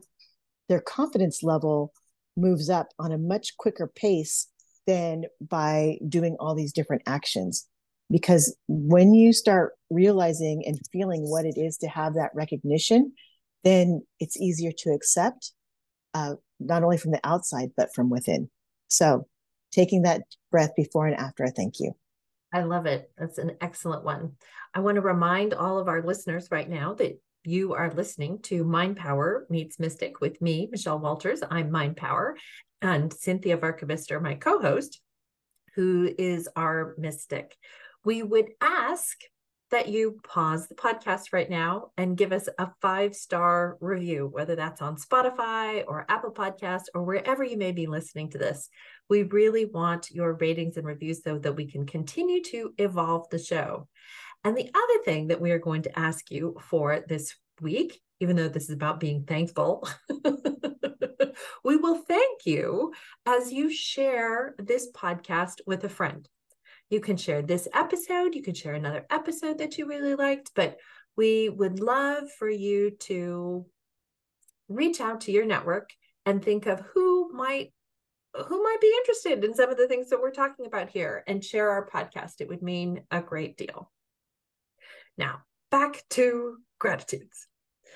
their 0.69 0.81
confidence 0.81 1.43
level 1.43 1.93
moves 2.35 2.69
up 2.69 2.87
on 2.97 3.11
a 3.11 3.17
much 3.17 3.57
quicker 3.57 3.87
pace 3.87 4.47
than 4.87 5.25
by 5.41 5.97
doing 6.07 6.35
all 6.39 6.55
these 6.55 6.73
different 6.73 7.03
actions. 7.05 7.67
Because 8.09 8.55
when 8.67 9.13
you 9.13 9.33
start 9.33 9.73
realizing 9.89 10.63
and 10.65 10.79
feeling 10.91 11.23
what 11.23 11.45
it 11.45 11.57
is 11.57 11.77
to 11.77 11.87
have 11.87 12.13
that 12.13 12.29
recognition, 12.35 13.13
then 13.63 14.03
it's 14.19 14.37
easier 14.37 14.71
to 14.77 14.91
accept, 14.91 15.51
uh, 16.13 16.35
not 16.59 16.83
only 16.83 16.97
from 16.97 17.11
the 17.11 17.19
outside, 17.23 17.69
but 17.75 17.89
from 17.95 18.09
within. 18.09 18.49
So 18.89 19.27
taking 19.71 20.03
that 20.03 20.21
breath 20.51 20.71
before 20.75 21.07
and 21.07 21.17
after 21.17 21.43
a 21.43 21.49
thank 21.49 21.79
you. 21.79 21.93
I 22.53 22.61
love 22.61 22.85
it. 22.85 23.11
That's 23.17 23.37
an 23.37 23.57
excellent 23.59 24.05
one. 24.05 24.33
I 24.73 24.79
want 24.79 24.95
to 24.95 25.01
remind 25.01 25.53
all 25.53 25.79
of 25.79 25.87
our 25.87 26.01
listeners 26.01 26.47
right 26.51 26.69
now 26.69 26.93
that 26.93 27.19
you 27.45 27.73
are 27.73 27.91
listening 27.93 28.39
to 28.43 28.63
Mind 28.63 28.97
Power 28.97 29.45
Meets 29.49 29.79
Mystic 29.79 30.21
with 30.21 30.41
me, 30.41 30.67
Michelle 30.71 30.99
Walters. 30.99 31.41
I'm 31.49 31.71
Mind 31.71 31.97
Power, 31.97 32.37
and 32.81 33.11
Cinthia 33.11 33.57
Varkevisser, 33.57 34.21
my 34.21 34.35
co 34.35 34.59
host, 34.59 35.01
who 35.75 36.13
is 36.17 36.49
our 36.55 36.95
mystic. 36.97 37.55
We 38.03 38.23
would 38.23 38.49
ask 38.61 39.17
that 39.71 39.89
you 39.89 40.19
pause 40.23 40.67
the 40.67 40.75
podcast 40.75 41.33
right 41.33 41.49
now 41.49 41.91
and 41.97 42.17
give 42.17 42.31
us 42.31 42.47
a 42.59 42.69
five 42.81 43.15
star 43.15 43.77
review, 43.81 44.29
whether 44.31 44.55
that's 44.55 44.81
on 44.81 44.95
Spotify 44.95 45.83
or 45.87 46.05
Apple 46.07 46.31
Podcast 46.31 46.83
or 46.93 47.03
wherever 47.03 47.43
you 47.43 47.57
may 47.57 47.71
be 47.71 47.87
listening 47.87 48.29
to 48.29 48.37
this. 48.37 48.69
We 49.09 49.23
really 49.23 49.65
want 49.65 50.11
your 50.11 50.33
ratings 50.33 50.77
and 50.77 50.85
reviews 50.85 51.23
so 51.23 51.39
that 51.39 51.55
we 51.55 51.69
can 51.69 51.85
continue 51.85 52.41
to 52.43 52.73
evolve 52.77 53.29
the 53.29 53.39
show. 53.39 53.87
And 54.45 54.55
the 54.55 54.69
other 54.69 55.03
thing 55.03 55.27
that 55.27 55.41
we 55.41 55.49
are 55.49 55.59
going 55.59 55.81
to 55.81 55.99
ask 55.99 56.29
you 56.29 56.55
for 56.61 57.03
this 57.09 57.33
week, 57.61 57.99
even 58.19 58.35
though 58.35 58.47
this 58.47 58.65
is 58.65 58.75
about 58.75 58.99
being 58.99 59.23
thankful, 59.23 59.89
we 61.63 61.77
will 61.77 61.95
thank 62.07 62.45
you 62.45 62.93
as 63.25 63.51
you 63.51 63.73
share 63.73 64.53
this 64.59 64.91
podcast 64.91 65.61
with 65.65 65.83
a 65.83 65.89
friend. 65.89 66.29
You 66.91 66.99
can 66.99 67.17
share 67.17 67.41
this 67.41 67.67
episode, 67.73 68.35
you 68.35 68.43
can 68.43 68.53
share 68.53 68.75
another 68.75 69.07
episode 69.09 69.57
that 69.57 69.79
you 69.79 69.87
really 69.87 70.13
liked, 70.13 70.51
but 70.55 70.77
we 71.17 71.49
would 71.49 71.79
love 71.79 72.25
for 72.37 72.47
you 72.47 72.91
to 72.91 73.65
reach 74.69 75.01
out 75.01 75.21
to 75.21 75.31
your 75.31 75.45
network 75.45 75.89
and 76.27 76.45
think 76.45 76.67
of 76.67 76.81
who 76.93 77.31
might 77.33 77.73
who 78.47 78.61
might 78.61 78.81
be 78.81 78.93
interested 78.99 79.43
in 79.43 79.55
some 79.55 79.69
of 79.71 79.77
the 79.77 79.87
things 79.87 80.09
that 80.09 80.21
we're 80.21 80.29
talking 80.29 80.65
about 80.67 80.89
here 80.89 81.23
and 81.25 81.43
share 81.43 81.69
our 81.69 81.89
podcast. 81.89 82.41
It 82.41 82.49
would 82.49 82.61
mean 82.61 83.01
a 83.09 83.21
great 83.21 83.55
deal. 83.57 83.89
Now, 85.17 85.41
back 85.71 86.03
to 86.11 86.57
gratitudes. 86.79 87.47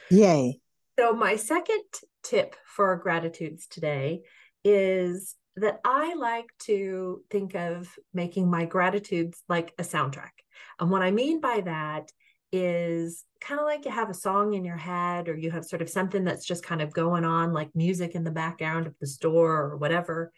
Yay. 0.09 0.59
So, 0.99 1.13
my 1.13 1.35
second 1.35 1.83
tip 2.23 2.55
for 2.65 2.95
gratitudes 2.97 3.67
today 3.67 4.21
is 4.63 5.35
that 5.55 5.79
I 5.85 6.15
like 6.15 6.47
to 6.59 7.23
think 7.29 7.55
of 7.55 7.93
making 8.13 8.49
my 8.49 8.65
gratitudes 8.65 9.41
like 9.47 9.73
a 9.77 9.83
soundtrack. 9.83 10.31
And 10.79 10.89
what 10.89 11.01
I 11.01 11.11
mean 11.11 11.41
by 11.41 11.61
that 11.65 12.11
is 12.51 13.23
kind 13.41 13.59
of 13.59 13.65
like 13.65 13.85
you 13.85 13.91
have 13.91 14.09
a 14.09 14.13
song 14.13 14.53
in 14.53 14.65
your 14.65 14.77
head 14.77 15.29
or 15.29 15.37
you 15.37 15.51
have 15.51 15.65
sort 15.65 15.81
of 15.81 15.89
something 15.89 16.23
that's 16.23 16.45
just 16.45 16.63
kind 16.63 16.81
of 16.81 16.93
going 16.93 17.23
on 17.23 17.53
like 17.53 17.75
music 17.75 18.15
in 18.15 18.23
the 18.23 18.31
background 18.31 18.87
of 18.87 18.95
the 18.99 19.07
store 19.07 19.57
or 19.57 19.77
whatever. 19.77 20.31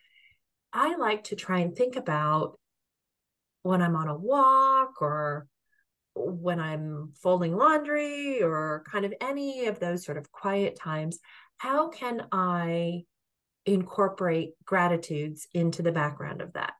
I 0.73 0.95
like 0.95 1.25
to 1.25 1.35
try 1.35 1.59
and 1.59 1.75
think 1.75 1.95
about 1.95 2.59
when 3.63 3.81
I'm 3.81 3.95
on 3.95 4.07
a 4.07 4.17
walk 4.17 5.01
or 5.01 5.47
when 6.15 6.59
I'm 6.59 7.13
folding 7.21 7.55
laundry 7.55 8.41
or 8.41 8.83
kind 8.91 9.05
of 9.05 9.13
any 9.21 9.67
of 9.67 9.79
those 9.79 10.05
sort 10.05 10.17
of 10.17 10.31
quiet 10.31 10.77
times, 10.77 11.19
how 11.57 11.89
can 11.89 12.27
I 12.31 13.03
incorporate 13.65 14.53
gratitudes 14.65 15.47
into 15.53 15.81
the 15.81 15.91
background 15.91 16.41
of 16.41 16.53
that? 16.53 16.73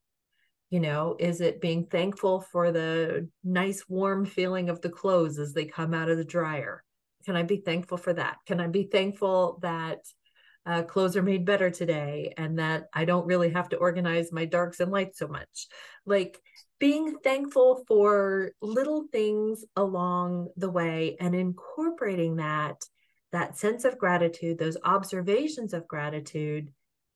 You 0.70 0.80
know, 0.80 1.16
is 1.20 1.42
it 1.42 1.62
being 1.62 1.86
thankful 1.86 2.42
for 2.42 2.72
the 2.72 3.30
nice 3.44 3.84
warm 3.90 4.26
feeling 4.26 4.70
of 4.70 4.82
the 4.82 4.90
clothes 4.90 5.38
as 5.38 5.54
they 5.54 5.66
come 5.66 5.94
out 5.94 6.10
of 6.10 6.18
the 6.18 6.24
dryer? 6.26 6.84
Can 7.26 7.36
I 7.36 7.44
be 7.44 7.58
thankful 7.58 7.98
for 7.98 8.14
that? 8.14 8.38
Can 8.48 8.60
I 8.60 8.68
be 8.68 8.84
thankful 8.84 9.60
that 9.62 10.00
uh, 10.66 10.84
clothes 10.84 11.18
are 11.18 11.24
made 11.24 11.46
better 11.46 11.70
today 11.70 12.34
and 12.38 12.60
that 12.60 12.86
I 12.94 13.06
don't 13.06 13.26
really 13.26 13.50
have 13.52 13.70
to 13.70 13.78
organize 13.78 14.32
my 14.32 14.46
darks 14.46 14.80
and 14.80 14.92
lights 14.92 15.20
so 15.20 15.28
much? 15.28 15.68
Like, 16.06 16.40
being 16.82 17.16
thankful 17.24 17.86
for 17.88 18.52
little 18.62 19.06
things 19.14 19.64
along 19.78 20.50
the 20.58 20.70
way 20.70 21.16
and 21.22 21.34
incorporating 21.34 22.36
that 22.36 22.84
that 23.32 23.58
sense 23.58 23.86
of 23.86 23.98
gratitude 23.98 24.58
those 24.58 24.78
observations 24.84 25.74
of 25.74 25.88
gratitude 25.88 26.68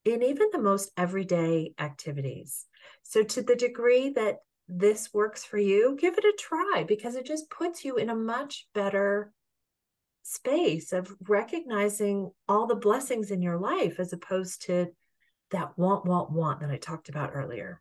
in 0.06 0.24
even 0.24 0.48
the 0.54 0.62
most 0.62 0.90
everyday 0.96 1.74
activities 1.78 2.66
so 3.04 3.24
to 3.24 3.42
the 3.42 3.56
degree 3.56 4.10
that 4.12 4.38
this 4.68 5.14
works 5.14 5.44
for 5.44 5.58
you, 5.58 5.96
give 6.00 6.18
it 6.18 6.24
a 6.24 6.34
try 6.38 6.86
because 6.88 7.16
it 7.16 7.26
just 7.26 7.50
puts 7.50 7.86
you 7.86 7.98
in 7.98 8.10
a 8.10 8.16
much 8.16 8.68
better 8.74 9.32
space 10.24 10.92
of 10.92 11.16
recognizing 11.28 12.32
all 12.48 12.66
the 12.66 12.76
blessings 12.76 13.30
in 13.30 13.42
your 13.42 13.60
life 13.60 14.00
as 14.00 14.12
opposed 14.12 14.64
to 14.64 14.88
that 15.52 15.78
want, 15.78 16.06
want, 16.06 16.32
want 16.32 16.62
that 16.62 16.72
I 16.72 16.78
talked 16.78 17.10
about 17.10 17.32
earlier. 17.34 17.80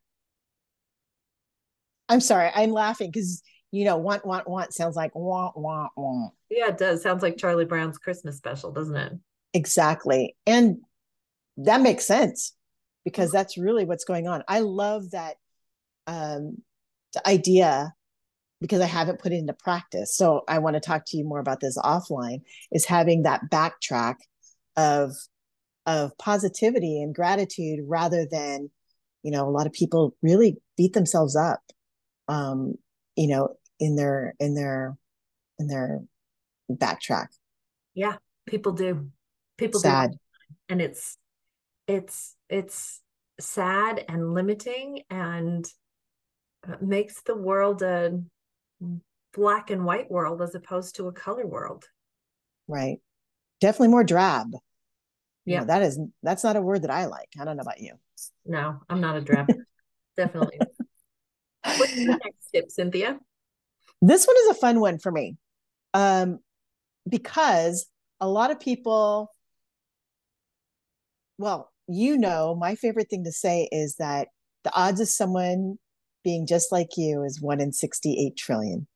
I'm 2.09 2.21
sorry, 2.21 2.51
I'm 2.55 2.71
laughing 2.71 3.11
because 3.11 3.43
you 3.75 3.85
know, 3.85 3.97
want, 3.97 4.25
want, 4.25 4.49
want 4.49 4.73
sounds 4.73 4.95
like 4.95 5.13
want, 5.17 5.57
want, 5.57 5.91
want. 5.97 6.33
Yeah, 6.49 6.69
it 6.69 6.79
does. 6.79 7.03
Sounds 7.03 7.25
like 7.25 7.37
Charlie 7.37 7.65
Brown's 7.65 7.99
Christmas 7.99 8.37
special, 8.37 8.71
doesn't 8.71 8.95
it? 8.95 9.15
Exactly. 9.53 10.37
And 10.47 10.77
that 11.57 11.81
makes 11.81 12.07
sense 12.07 12.55
because 13.05 13.33
that's 13.33 13.59
really 13.59 13.85
what's 13.85 14.05
going 14.05 14.29
on. 14.29 14.45
I 14.47 14.61
love 14.61 15.11
that 15.11 15.39
um, 16.07 16.59
idea 17.27 17.93
because 18.61 18.81
I 18.81 18.87
haven't 18.87 19.19
put 19.19 19.33
it 19.33 19.39
into 19.39 19.55
practice. 19.55 20.17
So 20.17 20.43
I 20.47 20.61
want 20.61 20.75
to 20.75 20.81
talk 20.81 21.03
to 21.09 21.17
you 21.17 21.25
more 21.25 21.41
about 21.41 21.59
this 21.59 21.77
offline 21.77 22.43
is 22.71 22.85
having 22.85 23.25
that 23.25 23.43
backtrack 23.51 24.15
of 24.77 25.17
of 25.87 26.17
positivity 26.17 27.03
and 27.03 27.13
gratitude 27.13 27.81
rather 27.87 28.25
than 28.31 28.71
you 29.25 29.33
know 29.33 29.49
a 29.49 29.51
lot 29.51 29.67
of 29.67 29.73
people 29.73 30.15
really 30.23 30.57
beat 30.77 30.95
themselves 30.95 31.37
up 31.37 31.61
um 32.29 32.75
you 33.17 33.29
know 33.29 33.57
in 33.79 33.97
their 33.97 34.35
in 34.41 34.55
their 34.55 34.97
in 35.59 35.67
their 35.67 36.01
backtrack 36.71 37.29
yeah 37.95 38.17
people 38.47 38.73
do 38.73 39.09
people 39.59 39.81
sad 39.81 40.13
do. 40.13 40.17
and 40.69 40.81
it's 40.81 41.19
it's 41.87 42.37
it's 42.49 43.01
sad 43.41 44.05
and 44.09 44.33
limiting 44.33 45.03
and 45.11 45.67
makes 46.81 47.23
the 47.23 47.37
world 47.37 47.83
a 47.83 48.19
black 49.33 49.71
and 49.71 49.85
white 49.85 50.11
world 50.11 50.41
as 50.41 50.55
opposed 50.55 50.97
to 50.97 51.09
a 51.09 51.13
color 51.13 51.47
world. 51.47 51.85
Right. 52.69 52.99
Definitely 53.61 53.89
more 53.89 54.05
drab. 54.05 54.49
Yeah. 55.45 55.55
You 55.55 55.61
know, 55.61 55.67
that 55.67 55.83
is 55.83 56.01
that's 56.23 56.45
not 56.45 56.57
a 56.57 56.63
word 56.63 56.83
that 56.83 56.91
I 56.91 57.07
like. 57.07 57.29
I 57.39 57.45
don't 57.45 57.57
know 57.57 57.63
about 57.63 57.81
you. 57.81 57.95
No, 58.47 58.81
I'm 58.89 59.01
not 59.01 59.17
a 59.17 59.21
drab. 59.21 59.49
Definitely. 60.17 60.61
What's 61.65 61.95
the 61.95 62.07
next 62.07 62.51
tip, 62.53 62.69
Cinthia? 62.69 63.19
This 64.01 64.27
one 64.27 64.37
is 64.43 64.49
a 64.49 64.61
fun 64.61 64.81
one 64.81 64.99
for 64.99 65.11
me. 65.11 65.37
Um, 65.93 66.41
because 67.09 67.87
a 68.21 68.29
lot 68.29 68.51
of 68.51 68.61
people 68.61 69.31
well, 71.39 71.73
you 71.89 72.17
know, 72.17 72.55
my 72.55 72.75
favorite 72.75 73.11
thing 73.11 73.25
to 73.25 73.33
say 73.33 73.69
is 73.73 73.97
that 73.97 74.29
the 74.63 74.75
odds 74.75 75.01
of 75.01 75.09
someone 75.09 75.79
being 76.23 76.47
just 76.47 76.73
like 76.73 76.97
you 76.97 77.23
is 77.23 77.41
one 77.41 77.61
in 77.61 77.73
68 77.73 78.37
trillion. 78.37 78.87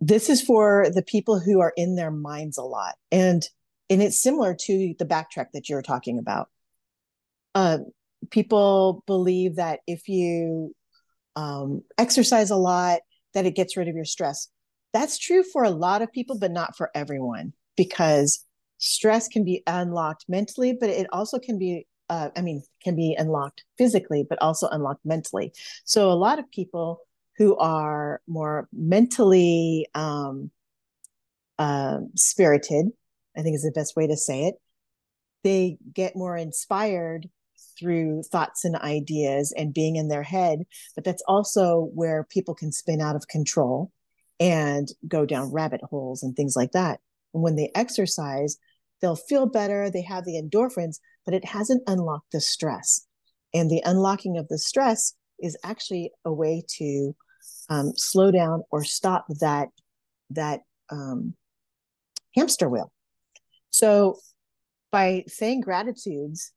This 0.00 0.28
is 0.28 0.42
for 0.42 0.86
the 0.92 1.02
people 1.02 1.38
who 1.38 1.60
are 1.60 1.72
in 1.76 1.94
their 1.94 2.10
minds 2.10 2.58
a 2.58 2.62
lot. 2.62 2.94
And 3.10 3.46
and 3.90 4.02
it's 4.02 4.22
similar 4.22 4.54
to 4.54 4.94
the 4.98 5.04
backtrack 5.04 5.48
that 5.52 5.68
you're 5.68 5.82
talking 5.82 6.18
about. 6.18 6.48
Uh, 7.54 7.78
people 8.30 9.02
believe 9.06 9.56
that 9.56 9.80
if 9.86 10.08
you 10.08 10.74
um, 11.36 11.82
exercise 11.98 12.50
a 12.50 12.56
lot, 12.56 13.00
that 13.34 13.46
it 13.46 13.54
gets 13.54 13.76
rid 13.76 13.88
of 13.88 13.94
your 13.94 14.04
stress. 14.04 14.48
That's 14.92 15.18
true 15.18 15.42
for 15.42 15.64
a 15.64 15.70
lot 15.70 16.02
of 16.02 16.12
people, 16.12 16.38
but 16.38 16.52
not 16.52 16.76
for 16.76 16.90
everyone, 16.94 17.54
because 17.76 18.44
stress 18.78 19.28
can 19.28 19.44
be 19.44 19.62
unlocked 19.66 20.26
mentally, 20.28 20.76
but 20.78 20.90
it 20.90 21.06
also 21.12 21.38
can 21.38 21.58
be 21.58 21.86
uh, 22.12 22.28
I 22.36 22.42
mean, 22.42 22.62
can 22.84 22.94
be 22.94 23.16
unlocked 23.18 23.64
physically, 23.78 24.26
but 24.28 24.40
also 24.42 24.68
unlocked 24.68 25.06
mentally. 25.06 25.52
So 25.86 26.10
a 26.10 26.12
lot 26.12 26.38
of 26.38 26.50
people 26.50 26.98
who 27.38 27.56
are 27.56 28.20
more 28.26 28.68
mentally 28.70 29.86
um, 29.94 30.50
uh, 31.58 32.00
spirited, 32.14 32.88
I 33.34 33.40
think 33.40 33.54
is 33.54 33.62
the 33.62 33.72
best 33.72 33.96
way 33.96 34.06
to 34.08 34.16
say 34.16 34.44
it, 34.44 34.56
they 35.42 35.78
get 35.94 36.14
more 36.14 36.36
inspired 36.36 37.30
through 37.78 38.22
thoughts 38.30 38.64
and 38.64 38.76
ideas 38.76 39.52
and 39.56 39.74
being 39.74 39.96
in 39.96 40.08
their 40.08 40.22
head. 40.22 40.60
But 40.94 41.04
that's 41.04 41.22
also 41.26 41.90
where 41.94 42.26
people 42.30 42.54
can 42.54 42.72
spin 42.72 43.00
out 43.00 43.16
of 43.16 43.28
control 43.28 43.90
and 44.40 44.88
go 45.06 45.24
down 45.24 45.52
rabbit 45.52 45.80
holes 45.82 46.22
and 46.22 46.34
things 46.34 46.56
like 46.56 46.72
that. 46.72 47.00
And 47.34 47.42
when 47.42 47.56
they 47.56 47.70
exercise, 47.74 48.56
they'll 49.00 49.16
feel 49.16 49.46
better, 49.46 49.90
they 49.90 50.02
have 50.02 50.24
the 50.24 50.40
endorphins, 50.40 50.96
but 51.24 51.34
it 51.34 51.44
hasn't 51.44 51.82
unlocked 51.86 52.32
the 52.32 52.40
stress. 52.40 53.06
And 53.54 53.70
the 53.70 53.82
unlocking 53.84 54.38
of 54.38 54.48
the 54.48 54.58
stress 54.58 55.14
is 55.38 55.56
actually 55.64 56.12
a 56.24 56.32
way 56.32 56.64
to 56.78 57.14
um, 57.68 57.92
slow 57.96 58.30
down 58.30 58.62
or 58.70 58.84
stop 58.84 59.26
that 59.40 59.68
that 60.30 60.60
um, 60.90 61.34
hamster 62.34 62.68
wheel. 62.68 62.90
So 63.70 64.18
by 64.90 65.24
saying 65.26 65.60
gratitudes, 65.60 66.52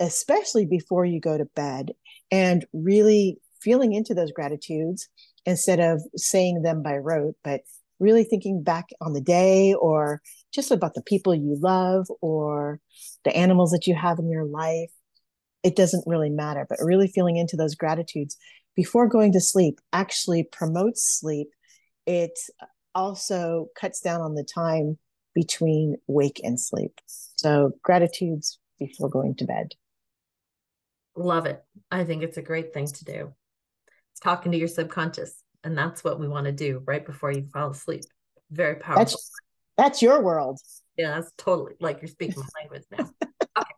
especially 0.00 0.66
before 0.66 1.04
you 1.04 1.20
go 1.20 1.38
to 1.38 1.44
bed, 1.54 1.92
and 2.30 2.64
really 2.72 3.38
feeling 3.60 3.92
into 3.92 4.14
those 4.14 4.32
gratitudes 4.32 5.08
instead 5.46 5.80
of 5.80 6.00
saying 6.16 6.62
them 6.62 6.82
by 6.82 6.96
rote, 6.96 7.34
but 7.44 7.60
really 7.98 8.24
thinking 8.24 8.62
back 8.62 8.86
on 9.00 9.12
the 9.12 9.20
day 9.20 9.74
or 9.74 10.22
just 10.52 10.70
about 10.70 10.94
the 10.94 11.02
people 11.02 11.34
you 11.34 11.56
love 11.60 12.06
or 12.22 12.80
the 13.24 13.36
animals 13.36 13.70
that 13.70 13.86
you 13.86 13.94
have 13.94 14.18
in 14.18 14.30
your 14.30 14.44
life. 14.44 14.90
It 15.62 15.76
doesn't 15.76 16.04
really 16.06 16.30
matter, 16.30 16.66
but 16.68 16.78
really 16.82 17.08
feeling 17.08 17.36
into 17.36 17.56
those 17.56 17.74
gratitudes 17.74 18.38
before 18.74 19.06
going 19.06 19.32
to 19.32 19.40
sleep 19.40 19.78
actually 19.92 20.44
promotes 20.44 21.18
sleep. 21.20 21.48
It 22.06 22.38
also 22.94 23.66
cuts 23.78 24.00
down 24.00 24.22
on 24.22 24.34
the 24.34 24.44
time 24.44 24.98
between 25.34 25.96
wake 26.06 26.40
and 26.42 26.58
sleep. 26.58 26.98
So, 27.36 27.72
gratitudes 27.82 28.58
before 28.78 29.10
going 29.10 29.34
to 29.36 29.44
bed. 29.44 29.74
Love 31.20 31.44
it. 31.44 31.62
I 31.90 32.04
think 32.04 32.22
it's 32.22 32.38
a 32.38 32.42
great 32.42 32.72
thing 32.72 32.86
to 32.86 33.04
do. 33.04 33.34
It's 34.12 34.20
talking 34.20 34.52
to 34.52 34.58
your 34.58 34.68
subconscious. 34.68 35.42
And 35.62 35.76
that's 35.76 36.02
what 36.02 36.18
we 36.18 36.26
want 36.26 36.46
to 36.46 36.52
do 36.52 36.82
right 36.86 37.04
before 37.04 37.30
you 37.30 37.46
fall 37.52 37.70
asleep. 37.70 38.04
Very 38.50 38.76
powerful. 38.76 39.04
That's, 39.04 39.30
that's 39.76 40.02
your 40.02 40.22
world. 40.22 40.58
Yeah, 40.96 41.16
that's 41.16 41.30
totally 41.36 41.74
like 41.78 42.00
you're 42.00 42.08
speaking 42.08 42.42
my 42.42 42.62
language 42.62 42.84
now. 42.90 43.10
okay. 43.58 43.70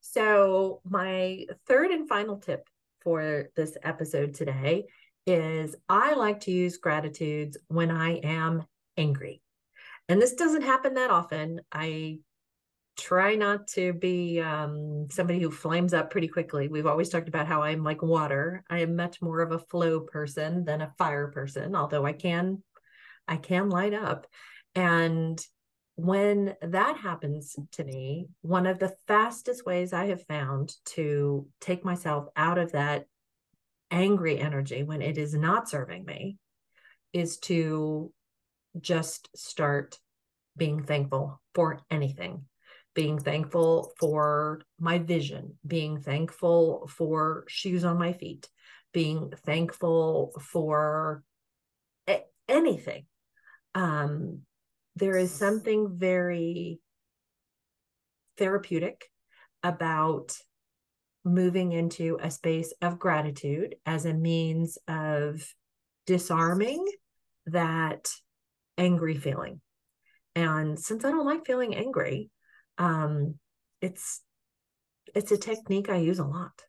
So, 0.00 0.82
my 0.84 1.46
third 1.66 1.90
and 1.90 2.06
final 2.06 2.36
tip 2.36 2.68
for 3.00 3.48
this 3.56 3.78
episode 3.82 4.34
today 4.34 4.84
is 5.26 5.74
I 5.88 6.12
like 6.12 6.40
to 6.40 6.50
use 6.50 6.76
gratitudes 6.76 7.56
when 7.68 7.90
I 7.90 8.16
am 8.16 8.64
angry. 8.98 9.40
And 10.10 10.20
this 10.20 10.34
doesn't 10.34 10.62
happen 10.62 10.94
that 10.94 11.10
often. 11.10 11.62
I 11.72 12.18
try 12.96 13.34
not 13.34 13.66
to 13.66 13.92
be 13.92 14.40
um, 14.40 15.08
somebody 15.10 15.40
who 15.40 15.50
flames 15.50 15.94
up 15.94 16.10
pretty 16.10 16.28
quickly. 16.28 16.68
We've 16.68 16.86
always 16.86 17.08
talked 17.08 17.28
about 17.28 17.46
how 17.46 17.62
I'm 17.62 17.82
like 17.82 18.02
water. 18.02 18.64
I 18.68 18.80
am 18.80 18.96
much 18.96 19.22
more 19.22 19.40
of 19.40 19.52
a 19.52 19.58
flow 19.58 20.00
person 20.00 20.64
than 20.64 20.82
a 20.82 20.92
fire 20.98 21.28
person, 21.28 21.74
although 21.74 22.04
I 22.04 22.12
can 22.12 22.62
I 23.26 23.36
can 23.36 23.70
light 23.70 23.94
up. 23.94 24.26
And 24.74 25.40
when 25.94 26.54
that 26.60 26.96
happens 26.96 27.56
to 27.72 27.84
me, 27.84 28.28
one 28.40 28.66
of 28.66 28.78
the 28.78 28.94
fastest 29.06 29.64
ways 29.64 29.92
I 29.92 30.06
have 30.06 30.26
found 30.26 30.74
to 30.86 31.46
take 31.60 31.84
myself 31.84 32.26
out 32.36 32.58
of 32.58 32.72
that 32.72 33.06
angry 33.90 34.38
energy 34.38 34.82
when 34.82 35.02
it 35.02 35.18
is 35.18 35.34
not 35.34 35.68
serving 35.68 36.04
me 36.04 36.38
is 37.12 37.38
to 37.38 38.10
just 38.80 39.28
start 39.36 39.98
being 40.56 40.82
thankful 40.82 41.40
for 41.54 41.80
anything 41.90 42.44
being 42.94 43.18
thankful 43.18 43.92
for 43.98 44.60
my 44.78 44.98
vision, 44.98 45.58
being 45.66 46.00
thankful 46.00 46.88
for 46.88 47.44
shoes 47.48 47.84
on 47.84 47.98
my 47.98 48.12
feet, 48.12 48.48
being 48.92 49.32
thankful 49.44 50.32
for 50.40 51.22
a- 52.08 52.24
anything. 52.48 53.06
Um, 53.74 54.42
there 54.96 55.16
is 55.16 55.30
something 55.30 55.96
very 55.96 56.80
therapeutic 58.36 59.10
about 59.62 60.36
moving 61.24 61.72
into 61.72 62.18
a 62.20 62.30
space 62.30 62.74
of 62.82 62.98
gratitude 62.98 63.76
as 63.86 64.04
a 64.04 64.12
means 64.12 64.76
of 64.88 65.42
disarming 66.06 66.84
that 67.46 68.10
angry 68.76 69.16
feeling. 69.16 69.60
And 70.34 70.78
since 70.78 71.04
I 71.04 71.10
don't 71.10 71.26
like 71.26 71.46
feeling 71.46 71.74
angry, 71.74 72.30
um, 72.78 73.34
it's 73.80 74.20
it's 75.14 75.32
a 75.32 75.38
technique 75.38 75.88
I 75.90 75.96
use 75.96 76.18
a 76.18 76.24
lot. 76.24 76.62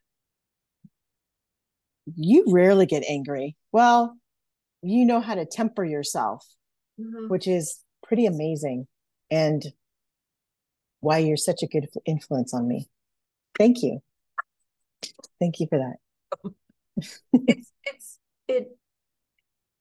You 2.14 2.44
rarely 2.48 2.86
get 2.86 3.04
angry. 3.08 3.56
Well, 3.72 4.16
you 4.82 5.06
know 5.06 5.20
how 5.20 5.34
to 5.34 5.46
temper 5.46 5.84
yourself, 5.84 6.46
mm-hmm. 7.00 7.28
which 7.28 7.48
is 7.48 7.80
pretty 8.02 8.26
amazing, 8.26 8.86
and 9.30 9.64
why 11.00 11.18
you're 11.18 11.36
such 11.36 11.62
a 11.62 11.66
good 11.66 11.88
influence 12.06 12.54
on 12.54 12.66
me. 12.66 12.88
Thank 13.58 13.82
you. 13.82 14.00
Thank 15.40 15.60
you 15.60 15.66
for 15.68 15.78
that. 15.78 16.52
it's 17.32 17.72
it's 17.84 18.18
it 18.48 18.68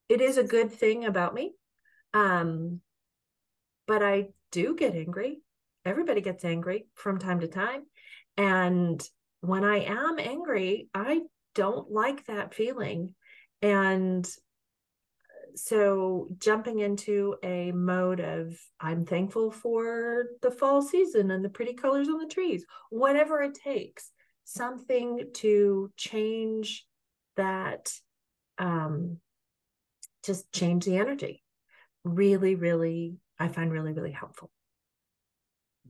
it 0.09 0.21
is 0.21 0.38
a 0.38 0.43
good 0.43 0.71
thing 0.71 1.05
about 1.05 1.33
me. 1.33 1.53
Um 2.13 2.81
but 3.88 4.03
I 4.03 4.29
do 4.51 4.75
get 4.75 4.95
angry. 4.95 5.41
Everybody 5.85 6.21
gets 6.21 6.45
angry 6.45 6.87
from 6.95 7.19
time 7.19 7.39
to 7.41 7.47
time. 7.47 7.83
And 8.37 9.01
when 9.41 9.63
I 9.63 9.79
am 9.79 10.17
angry, 10.19 10.89
I 10.93 11.21
don't 11.55 11.91
like 11.91 12.25
that 12.25 12.53
feeling. 12.53 13.13
And 13.61 14.27
so 15.55 16.29
jumping 16.39 16.79
into 16.79 17.35
a 17.43 17.71
mode 17.71 18.19
of 18.19 18.57
I'm 18.79 19.05
thankful 19.05 19.51
for 19.51 20.25
the 20.41 20.51
fall 20.51 20.81
season 20.81 21.31
and 21.31 21.43
the 21.43 21.49
pretty 21.49 21.73
colors 21.73 22.07
on 22.07 22.17
the 22.17 22.33
trees, 22.33 22.65
whatever 22.89 23.41
it 23.41 23.53
takes, 23.53 24.09
something 24.45 25.29
to 25.35 25.91
change 25.95 26.85
that, 27.37 27.91
um, 28.57 29.17
just 30.23 30.51
change 30.51 30.85
the 30.85 30.97
energy. 30.97 31.43
Really, 32.03 32.55
really, 32.55 33.17
I 33.39 33.47
find 33.47 33.71
really, 33.71 33.93
really 33.93 34.11
helpful. 34.11 34.49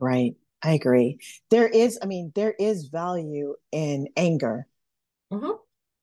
Right. 0.03 0.35
I 0.61 0.73
agree. 0.73 1.19
There 1.49 1.67
is, 1.67 1.97
I 2.01 2.07
mean, 2.07 2.33
there 2.35 2.53
is 2.59 2.87
value 2.87 3.55
in 3.71 4.09
anger 4.17 4.67
mm-hmm. 5.31 5.51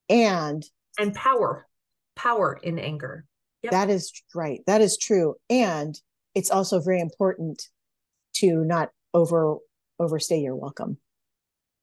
and 0.09 0.65
and 0.99 1.15
power, 1.15 1.67
power 2.17 2.59
in 2.63 2.79
anger. 2.79 3.27
Yep. 3.63 3.73
That 3.73 3.91
is 3.91 4.11
right. 4.35 4.61
That 4.67 4.81
is 4.81 4.97
true. 4.97 5.35
And 5.51 5.95
it's 6.35 6.51
also 6.51 6.81
very 6.81 7.01
important 7.01 7.63
to 8.37 8.65
not 8.65 8.89
over 9.13 9.59
overstay 9.99 10.41
your 10.41 10.57
welcome 10.57 10.97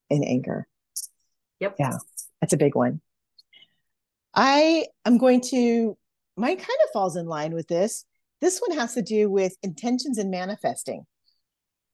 in 0.09 0.23
anger. 0.23 0.67
Yep. 1.59 1.75
Yeah. 1.77 1.97
That's 2.41 2.53
a 2.53 2.57
big 2.57 2.73
one. 2.73 2.99
I 4.33 4.87
am 5.05 5.19
going 5.19 5.41
to 5.51 5.95
mine 6.35 6.57
kind 6.57 6.79
of 6.83 6.89
falls 6.93 7.15
in 7.15 7.27
line 7.27 7.53
with 7.53 7.67
this. 7.67 8.05
This 8.41 8.59
one 8.65 8.75
has 8.75 8.95
to 8.95 9.03
do 9.03 9.29
with 9.29 9.55
intentions 9.61 10.17
and 10.17 10.31
manifesting. 10.31 11.05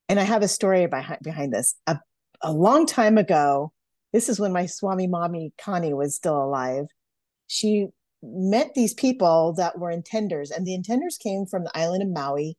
And 0.09 0.19
I 0.19 0.23
have 0.23 0.43
a 0.43 0.47
story 0.47 0.85
behind 0.87 1.19
behind 1.23 1.53
this. 1.53 1.75
A, 1.87 1.97
a 2.41 2.51
long 2.51 2.85
time 2.85 3.17
ago, 3.17 3.71
this 4.11 4.29
is 4.29 4.39
when 4.39 4.51
my 4.51 4.65
Swami 4.65 5.07
Mommy 5.07 5.53
Connie 5.59 5.93
was 5.93 6.15
still 6.15 6.41
alive. 6.41 6.85
She 7.47 7.87
met 8.21 8.73
these 8.73 8.93
people 8.93 9.53
that 9.57 9.77
were 9.79 9.91
intenders, 9.91 10.51
and 10.55 10.65
the 10.65 10.77
intenders 10.77 11.19
came 11.19 11.45
from 11.45 11.63
the 11.63 11.77
island 11.77 12.03
of 12.03 12.09
Maui, 12.09 12.57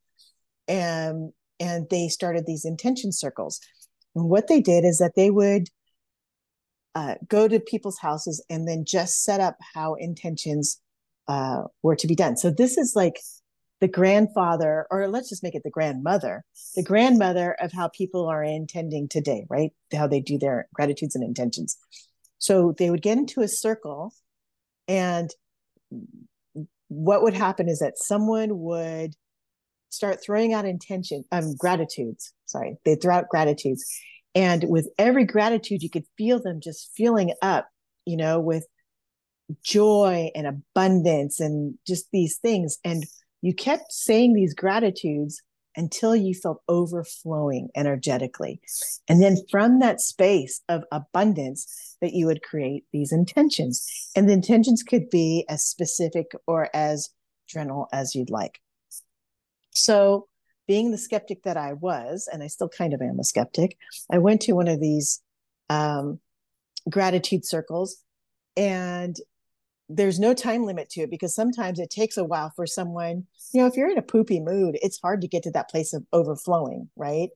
and 0.68 1.32
and 1.60 1.86
they 1.90 2.08
started 2.08 2.46
these 2.46 2.64
intention 2.64 3.12
circles. 3.12 3.60
And 4.14 4.28
what 4.28 4.48
they 4.48 4.60
did 4.60 4.84
is 4.84 4.98
that 4.98 5.14
they 5.16 5.30
would 5.30 5.68
uh, 6.94 7.14
go 7.28 7.48
to 7.48 7.60
people's 7.60 7.98
houses 7.98 8.44
and 8.48 8.68
then 8.68 8.84
just 8.84 9.24
set 9.24 9.40
up 9.40 9.56
how 9.74 9.94
intentions 9.94 10.80
uh, 11.28 11.62
were 11.82 11.96
to 11.96 12.06
be 12.06 12.14
done. 12.14 12.36
So 12.36 12.50
this 12.50 12.78
is 12.78 12.94
like 12.94 13.18
the 13.80 13.88
grandfather, 13.88 14.86
or 14.90 15.08
let's 15.08 15.28
just 15.28 15.42
make 15.42 15.54
it 15.54 15.62
the 15.64 15.70
grandmother, 15.70 16.44
the 16.76 16.82
grandmother 16.82 17.56
of 17.60 17.72
how 17.72 17.88
people 17.88 18.26
are 18.26 18.42
intending 18.42 19.08
today, 19.08 19.46
right? 19.50 19.72
How 19.92 20.06
they 20.06 20.20
do 20.20 20.38
their 20.38 20.68
gratitudes 20.74 21.14
and 21.14 21.24
intentions. 21.24 21.76
So 22.38 22.74
they 22.78 22.90
would 22.90 23.02
get 23.02 23.18
into 23.18 23.42
a 23.42 23.48
circle 23.48 24.12
and 24.88 25.30
what 26.88 27.22
would 27.22 27.34
happen 27.34 27.68
is 27.68 27.80
that 27.80 27.98
someone 27.98 28.58
would 28.58 29.14
start 29.90 30.22
throwing 30.22 30.52
out 30.52 30.64
intention 30.64 31.24
um 31.30 31.54
gratitudes 31.56 32.32
sorry 32.46 32.76
they 32.84 32.96
throw 32.96 33.14
out 33.14 33.28
gratitudes 33.28 33.84
and 34.34 34.64
with 34.68 34.88
every 34.98 35.24
gratitude 35.24 35.82
you 35.82 35.90
could 35.90 36.04
feel 36.18 36.42
them 36.42 36.60
just 36.60 36.90
filling 36.96 37.32
up 37.42 37.68
you 38.04 38.16
know 38.16 38.40
with 38.40 38.66
joy 39.62 40.30
and 40.34 40.46
abundance 40.46 41.38
and 41.38 41.74
just 41.86 42.06
these 42.12 42.38
things 42.38 42.78
and 42.84 43.04
you 43.44 43.52
kept 43.52 43.92
saying 43.92 44.32
these 44.32 44.54
gratitudes 44.54 45.42
until 45.76 46.16
you 46.16 46.32
felt 46.32 46.62
overflowing 46.66 47.68
energetically. 47.76 48.58
And 49.06 49.22
then 49.22 49.36
from 49.50 49.80
that 49.80 50.00
space 50.00 50.62
of 50.70 50.84
abundance, 50.90 51.96
that 52.00 52.14
you 52.14 52.24
would 52.24 52.42
create 52.42 52.84
these 52.90 53.12
intentions. 53.12 53.86
And 54.16 54.26
the 54.26 54.32
intentions 54.32 54.82
could 54.82 55.10
be 55.10 55.44
as 55.50 55.62
specific 55.62 56.32
or 56.46 56.70
as 56.74 57.10
general 57.46 57.86
as 57.92 58.14
you'd 58.14 58.30
like. 58.30 58.60
So, 59.72 60.26
being 60.66 60.90
the 60.90 60.98
skeptic 60.98 61.42
that 61.42 61.58
I 61.58 61.74
was, 61.74 62.26
and 62.32 62.42
I 62.42 62.46
still 62.46 62.70
kind 62.70 62.94
of 62.94 63.02
am 63.02 63.20
a 63.20 63.24
skeptic, 63.24 63.76
I 64.10 64.16
went 64.16 64.40
to 64.42 64.54
one 64.54 64.68
of 64.68 64.80
these 64.80 65.20
um, 65.68 66.18
gratitude 66.88 67.44
circles 67.44 67.98
and 68.56 69.14
there's 69.88 70.18
no 70.18 70.34
time 70.34 70.64
limit 70.64 70.88
to 70.90 71.02
it 71.02 71.10
because 71.10 71.34
sometimes 71.34 71.78
it 71.78 71.90
takes 71.90 72.16
a 72.16 72.24
while 72.24 72.52
for 72.56 72.66
someone, 72.66 73.26
you 73.52 73.60
know, 73.60 73.66
if 73.66 73.76
you're 73.76 73.90
in 73.90 73.98
a 73.98 74.02
poopy 74.02 74.40
mood, 74.40 74.78
it's 74.82 75.00
hard 75.00 75.20
to 75.20 75.28
get 75.28 75.42
to 75.42 75.50
that 75.52 75.68
place 75.68 75.92
of 75.92 76.04
overflowing, 76.12 76.88
right? 76.96 77.28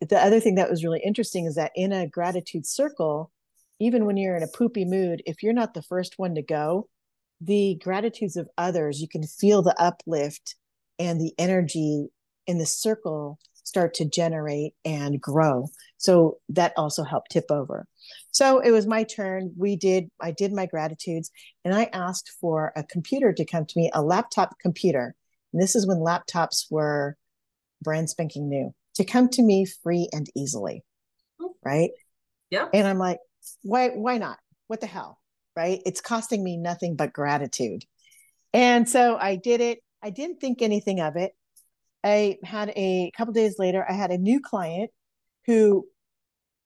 The 0.00 0.18
other 0.18 0.38
thing 0.38 0.54
that 0.54 0.70
was 0.70 0.84
really 0.84 1.02
interesting 1.04 1.46
is 1.46 1.56
that 1.56 1.72
in 1.74 1.92
a 1.92 2.06
gratitude 2.06 2.66
circle, 2.66 3.32
even 3.80 4.04
when 4.04 4.16
you're 4.16 4.36
in 4.36 4.42
a 4.42 4.48
poopy 4.48 4.84
mood, 4.84 5.22
if 5.26 5.42
you're 5.42 5.52
not 5.52 5.74
the 5.74 5.82
first 5.82 6.14
one 6.16 6.36
to 6.36 6.42
go, 6.42 6.88
the 7.40 7.78
gratitudes 7.82 8.36
of 8.36 8.48
others, 8.56 9.00
you 9.00 9.08
can 9.08 9.24
feel 9.24 9.62
the 9.62 9.80
uplift 9.80 10.56
and 10.98 11.20
the 11.20 11.32
energy 11.38 12.08
in 12.46 12.58
the 12.58 12.66
circle 12.66 13.38
start 13.68 13.94
to 13.94 14.04
generate 14.04 14.74
and 14.84 15.20
grow. 15.20 15.68
So 15.98 16.38
that 16.48 16.72
also 16.76 17.04
helped 17.04 17.30
tip 17.30 17.50
over. 17.50 17.86
So 18.38 18.60
it 18.60 18.70
was 18.70 18.86
my 18.86 19.02
turn. 19.02 19.52
We 19.56 19.74
did, 19.74 20.10
I 20.20 20.30
did 20.30 20.52
my 20.52 20.66
gratitudes 20.66 21.32
and 21.64 21.74
I 21.74 21.90
asked 21.92 22.30
for 22.40 22.72
a 22.76 22.84
computer 22.84 23.32
to 23.32 23.44
come 23.44 23.66
to 23.66 23.72
me, 23.76 23.90
a 23.92 24.00
laptop 24.00 24.60
computer. 24.60 25.16
And 25.52 25.60
this 25.60 25.74
is 25.74 25.88
when 25.88 25.96
laptops 25.96 26.66
were 26.70 27.16
brand 27.82 28.10
spanking 28.10 28.48
new 28.48 28.72
to 28.94 29.04
come 29.04 29.28
to 29.30 29.42
me 29.42 29.66
free 29.82 30.08
and 30.12 30.28
easily. 30.36 30.84
Right. 31.64 31.90
Yeah. 32.48 32.66
And 32.72 32.86
I'm 32.86 32.98
like, 32.98 33.18
why, 33.62 33.88
why 33.88 34.18
not? 34.18 34.38
What 34.68 34.80
the 34.80 34.86
hell? 34.86 35.18
Right. 35.56 35.82
It's 35.84 36.00
costing 36.00 36.44
me 36.44 36.58
nothing 36.58 36.94
but 36.94 37.12
gratitude. 37.12 37.82
And 38.52 38.88
so 38.88 39.16
I 39.16 39.34
did 39.34 39.60
it. 39.60 39.80
I 40.00 40.10
didn't 40.10 40.40
think 40.40 40.62
anything 40.62 41.00
of 41.00 41.16
it. 41.16 41.32
I 42.04 42.36
had 42.44 42.72
a 42.76 43.10
couple 43.16 43.34
days 43.34 43.56
later, 43.58 43.84
I 43.88 43.94
had 43.94 44.12
a 44.12 44.16
new 44.16 44.40
client 44.40 44.92
who 45.46 45.88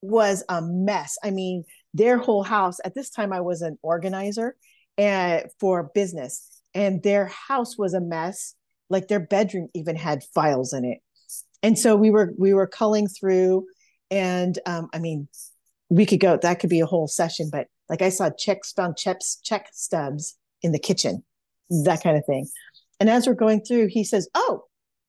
was 0.03 0.43
a 0.49 0.61
mess. 0.61 1.17
I 1.23 1.31
mean, 1.31 1.63
their 1.93 2.17
whole 2.17 2.43
house 2.43 2.77
at 2.85 2.95
this 2.95 3.09
time 3.09 3.33
I 3.33 3.41
was 3.41 3.61
an 3.61 3.77
organizer 3.81 4.55
and 4.97 5.45
for 5.59 5.91
business 5.95 6.61
and 6.73 7.01
their 7.03 7.27
house 7.27 7.77
was 7.77 7.93
a 7.93 8.01
mess. 8.01 8.55
Like 8.89 9.07
their 9.07 9.19
bedroom 9.19 9.69
even 9.73 9.95
had 9.95 10.23
files 10.35 10.73
in 10.73 10.85
it. 10.85 10.99
And 11.63 11.79
so 11.79 11.95
we 11.95 12.11
were 12.11 12.33
we 12.37 12.53
were 12.53 12.67
culling 12.67 13.07
through 13.07 13.65
and 14.11 14.59
um, 14.65 14.89
I 14.93 14.99
mean 14.99 15.27
we 15.89 16.05
could 16.05 16.19
go 16.19 16.37
that 16.41 16.59
could 16.59 16.69
be 16.69 16.81
a 16.81 16.85
whole 16.85 17.07
session 17.07 17.49
but 17.51 17.67
like 17.89 18.01
I 18.01 18.09
saw 18.09 18.29
checks 18.29 18.71
found 18.71 18.97
checks 18.97 19.39
check 19.43 19.69
stubs 19.73 20.37
in 20.61 20.73
the 20.73 20.79
kitchen 20.79 21.23
that 21.85 22.03
kind 22.03 22.17
of 22.17 22.25
thing. 22.25 22.47
And 22.99 23.09
as 23.09 23.25
we're 23.25 23.33
going 23.33 23.63
through 23.63 23.87
he 23.87 24.03
says, 24.03 24.27
"Oh, 24.35 24.63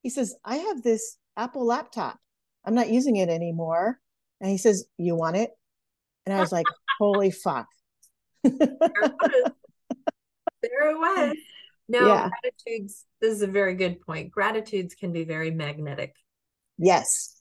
he 0.04 0.10
says, 0.10 0.36
I 0.44 0.56
have 0.56 0.82
this 0.82 1.16
Apple 1.36 1.64
laptop. 1.64 2.18
I'm 2.64 2.74
not 2.74 2.90
using 2.90 3.16
it 3.16 3.30
anymore. 3.30 3.98
And 4.44 4.50
he 4.50 4.58
says, 4.58 4.84
You 4.98 5.16
want 5.16 5.36
it? 5.36 5.52
And 6.26 6.36
I 6.36 6.40
was 6.40 6.52
like, 6.52 6.66
Holy 6.98 7.30
fuck. 7.30 7.66
there 8.42 8.52
it 8.60 9.14
was. 9.22 9.52
There 10.62 10.90
it 10.90 10.98
was. 10.98 11.36
No, 11.88 12.06
yeah. 12.06 12.28
gratitudes, 12.28 13.06
this 13.22 13.32
is 13.32 13.40
a 13.40 13.46
very 13.46 13.74
good 13.74 14.02
point. 14.02 14.30
Gratitudes 14.30 14.94
can 14.94 15.12
be 15.12 15.24
very 15.24 15.50
magnetic. 15.50 16.14
Yes. 16.76 17.38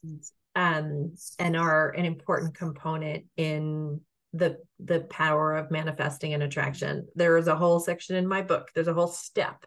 Um, 0.56 1.14
and 1.38 1.56
are 1.58 1.90
an 1.90 2.06
important 2.06 2.54
component 2.54 3.26
in 3.36 4.00
the 4.32 4.56
the 4.78 5.00
power 5.00 5.56
of 5.56 5.70
manifesting 5.70 6.32
and 6.32 6.42
attraction. 6.42 7.06
There 7.14 7.36
is 7.36 7.48
a 7.48 7.56
whole 7.56 7.80
section 7.80 8.16
in 8.16 8.26
my 8.26 8.40
book. 8.40 8.70
There's 8.74 8.88
a 8.88 8.94
whole 8.94 9.08
step 9.08 9.66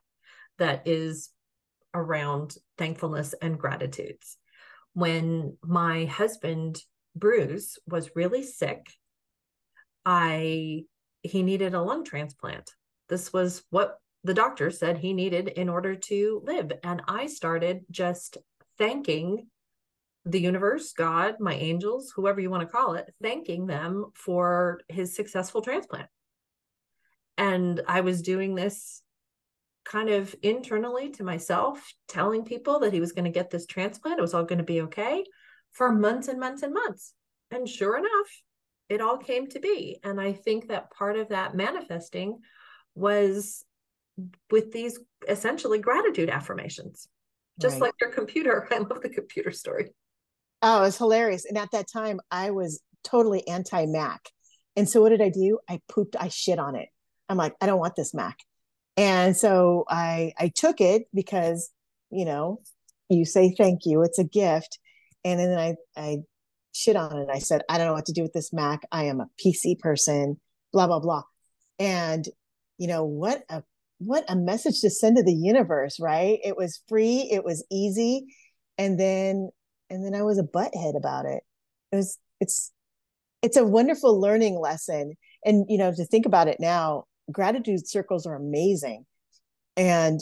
that 0.58 0.88
is 0.88 1.30
around 1.94 2.56
thankfulness 2.80 3.36
and 3.44 3.60
gratitudes. 3.60 4.38
When 4.94 5.56
my 5.64 6.06
husband 6.06 6.82
Bruce 7.18 7.78
was 7.88 8.16
really 8.16 8.44
sick, 8.44 8.88
I 10.06 10.86
he 11.22 11.44
needed 11.44 11.74
a 11.74 11.82
lung 11.82 12.06
transplant. 12.06 12.72
This 13.10 13.34
was 13.34 13.64
what 13.70 14.00
the 14.24 14.34
doctor 14.34 14.72
said 14.72 14.98
he 14.98 15.14
needed 15.14 15.48
in 15.50 15.70
order 15.70 15.96
to 15.96 16.42
live 16.46 16.72
and 16.84 17.02
I 17.08 17.28
started 17.28 17.86
just 17.92 18.38
thanking 18.78 19.48
the 20.26 20.40
universe, 20.40 20.94
God, 20.94 21.36
my 21.40 21.54
angels, 21.54 22.12
whoever 22.16 22.40
you 22.40 22.50
want 22.50 22.62
to 22.62 22.72
call 22.72 22.96
it, 22.96 23.14
thanking 23.22 23.66
them 23.66 24.12
for 24.14 24.82
his 24.90 25.16
successful 25.16 25.62
transplant. 25.62 26.08
And 27.38 27.82
I 27.88 28.02
was 28.02 28.22
doing 28.22 28.56
this 28.56 29.02
kind 29.86 30.10
of 30.10 30.36
internally 30.44 31.12
to 31.12 31.24
myself, 31.24 31.94
telling 32.10 32.44
people 32.44 32.80
that 32.80 32.92
he 32.92 33.00
was 33.00 33.14
going 33.14 33.26
to 33.26 33.32
get 33.32 33.50
this 33.50 33.66
transplant. 33.66 34.20
It 34.20 34.22
was 34.22 34.34
all 34.34 34.44
going 34.44 34.58
to 34.58 34.66
be 34.66 34.82
okay 34.82 35.24
for 35.78 35.92
months 35.92 36.28
and 36.28 36.40
months 36.40 36.64
and 36.64 36.74
months. 36.74 37.14
And 37.52 37.70
sure 37.70 37.98
enough, 37.98 38.28
it 38.90 39.00
all 39.00 39.18
came 39.18 39.48
to 39.50 39.60
be. 39.60 40.00
And 40.04 40.20
I 40.20 40.34
think 40.34 40.68
that 40.68 40.92
part 40.92 41.18
of 41.18 41.30
that 41.30 41.56
manifesting 41.56 42.40
was 42.96 43.64
with 44.50 44.72
these 44.72 45.00
essentially 45.28 45.78
gratitude 45.78 46.30
affirmations, 46.30 47.08
just 47.62 47.76
right. 47.76 47.84
like 47.84 47.94
your 48.02 48.12
computer. 48.12 48.68
I 48.72 48.80
love 48.80 49.02
the 49.02 49.10
computer 49.10 49.52
story. 49.52 49.92
Oh, 50.64 50.84
it's 50.84 50.98
hilarious. 50.98 51.46
And 51.46 51.58
at 51.58 51.70
that 51.72 51.86
time, 51.92 52.20
I 52.32 52.50
was 52.52 52.82
totally 53.04 53.48
anti 53.48 53.86
Mac. 53.86 54.22
And 54.76 54.90
so 54.90 55.02
what 55.02 55.10
did 55.10 55.22
I 55.22 55.30
do? 55.30 55.60
I 55.70 55.80
pooped, 55.88 56.16
I 56.20 56.30
shit 56.30 56.58
on 56.58 56.76
it. 56.76 56.90
I'm 57.30 57.38
like, 57.38 57.54
I 57.62 57.68
don't 57.68 57.80
want 57.80 57.96
this 57.96 58.14
Mac. 58.16 58.38
And 58.96 59.38
so 59.38 59.86
I 59.88 60.34
I 60.40 60.52
took 60.56 60.82
it 60.82 61.04
because, 61.14 61.70
you 62.10 62.26
know, 62.26 62.62
you 63.10 63.26
say 63.26 63.54
thank 63.56 63.82
you, 63.86 64.02
it's 64.02 64.18
a 64.18 64.24
gift. 64.24 64.80
And 65.28 65.40
then 65.40 65.60
I 65.60 65.76
I 65.98 66.18
shit 66.74 66.96
on 66.96 67.18
it. 67.18 67.30
I 67.30 67.40
said, 67.40 67.64
I 67.70 67.78
don't 67.78 67.88
know 67.88 67.94
what 67.94 68.06
to 68.06 68.14
do 68.14 68.22
with 68.22 68.34
this 68.34 68.54
Mac. 68.54 68.82
I 68.92 69.06
am 69.06 69.20
a 69.20 69.28
PC 69.44 69.80
person, 69.80 70.40
blah, 70.72 70.88
blah, 70.88 71.00
blah. 71.00 71.24
And 71.80 72.26
you 72.78 72.88
know, 72.88 73.04
what 73.04 73.44
a 73.50 73.64
what 74.00 74.24
a 74.30 74.36
message 74.36 74.80
to 74.82 74.90
send 74.90 75.18
to 75.18 75.24
the 75.24 75.34
universe, 75.34 76.00
right? 76.00 76.40
It 76.44 76.56
was 76.56 76.82
free, 76.88 77.28
it 77.32 77.44
was 77.44 77.66
easy. 77.70 78.28
And 78.78 79.00
then 79.00 79.50
and 79.90 80.06
then 80.06 80.16
I 80.16 80.24
was 80.24 80.38
a 80.38 80.44
butthead 80.44 80.96
about 80.98 81.26
it. 81.26 81.44
It 81.92 81.98
was 81.98 82.18
it's 82.40 82.72
it's 83.42 83.58
a 83.58 83.66
wonderful 83.66 84.20
learning 84.20 84.60
lesson. 84.60 85.16
And 85.44 85.66
you 85.68 85.78
know, 85.78 85.92
to 85.92 86.06
think 86.06 86.26
about 86.26 86.48
it 86.48 86.58
now, 86.62 87.04
gratitude 87.32 87.88
circles 87.88 88.26
are 88.26 88.36
amazing. 88.36 89.06
And 89.76 90.22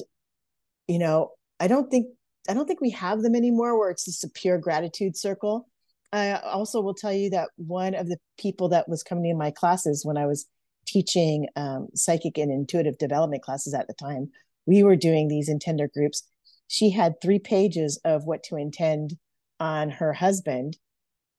you 0.87 0.97
know, 0.97 1.31
I 1.59 1.67
don't 1.67 1.91
think 1.91 2.07
I 2.47 2.53
don't 2.53 2.67
think 2.67 2.81
we 2.81 2.91
have 2.91 3.21
them 3.21 3.35
anymore 3.35 3.77
where 3.77 3.89
it's 3.89 4.05
just 4.05 4.23
a 4.23 4.29
pure 4.29 4.57
gratitude 4.57 5.17
circle. 5.17 5.67
I 6.11 6.33
also 6.33 6.81
will 6.81 6.93
tell 6.93 7.13
you 7.13 7.29
that 7.31 7.49
one 7.57 7.93
of 7.95 8.07
the 8.07 8.17
people 8.37 8.69
that 8.69 8.87
was 8.87 9.03
coming 9.03 9.25
in 9.31 9.37
my 9.37 9.51
classes 9.51 10.05
when 10.05 10.17
I 10.17 10.25
was 10.25 10.45
teaching 10.85 11.47
um, 11.55 11.87
psychic 11.95 12.37
and 12.37 12.51
intuitive 12.51 12.97
development 12.97 13.43
classes 13.43 13.73
at 13.73 13.87
the 13.87 13.93
time, 13.93 14.29
we 14.65 14.83
were 14.83 14.95
doing 14.95 15.27
these 15.27 15.49
intender 15.49 15.91
groups. 15.91 16.23
She 16.67 16.89
had 16.89 17.19
three 17.21 17.39
pages 17.39 17.99
of 18.05 18.25
what 18.25 18.43
to 18.43 18.55
intend 18.55 19.17
on 19.59 19.89
her 19.89 20.13
husband, 20.13 20.77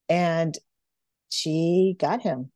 and 0.09 0.55
she 1.29 1.95
got 1.99 2.21
him. 2.21 2.51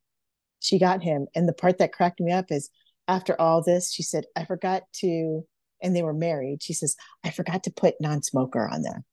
She 0.59 0.79
got 0.79 1.01
him. 1.01 1.27
And 1.35 1.47
the 1.47 1.53
part 1.53 1.79
that 1.79 1.93
cracked 1.93 2.19
me 2.19 2.31
up 2.31 2.45
is 2.49 2.69
after 3.07 3.39
all 3.39 3.63
this, 3.63 3.91
she 3.91 4.03
said, 4.03 4.25
I 4.35 4.45
forgot 4.45 4.83
to, 4.97 5.41
and 5.81 5.95
they 5.95 6.03
were 6.03 6.13
married. 6.13 6.63
She 6.63 6.73
says, 6.73 6.95
I 7.23 7.31
forgot 7.31 7.63
to 7.63 7.71
put 7.71 7.95
non 7.99 8.23
smoker 8.23 8.67
on 8.67 8.81
there. 8.81 9.03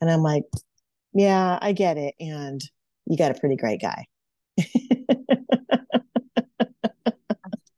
And 0.00 0.10
I'm 0.10 0.22
like, 0.22 0.44
yeah, 1.14 1.58
I 1.60 1.72
get 1.72 1.96
it. 1.96 2.14
And 2.20 2.60
you 3.06 3.16
got 3.16 3.30
a 3.30 3.40
pretty 3.40 3.56
great 3.56 3.80
guy. 3.80 4.06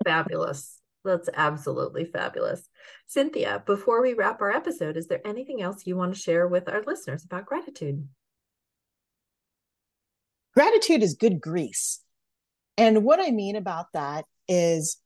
fabulous. 0.08 0.80
That's 1.04 1.28
absolutely 1.34 2.04
fabulous. 2.04 2.68
Cinthia, 3.14 3.64
before 3.64 4.02
we 4.02 4.14
wrap 4.14 4.40
our 4.40 4.50
episode, 4.50 4.96
is 4.96 5.06
there 5.06 5.26
anything 5.26 5.62
else 5.62 5.86
you 5.86 5.96
want 5.96 6.14
to 6.14 6.20
share 6.20 6.48
with 6.48 6.68
our 6.68 6.82
listeners 6.82 7.24
about 7.24 7.46
gratitude? 7.46 8.08
Gratitude 10.54 11.02
is 11.02 11.14
good 11.14 11.40
grease. 11.40 12.00
And 12.76 13.04
what 13.04 13.20
I 13.20 13.30
mean 13.30 13.56
about 13.56 13.86
that 13.94 14.24
is 14.48 14.98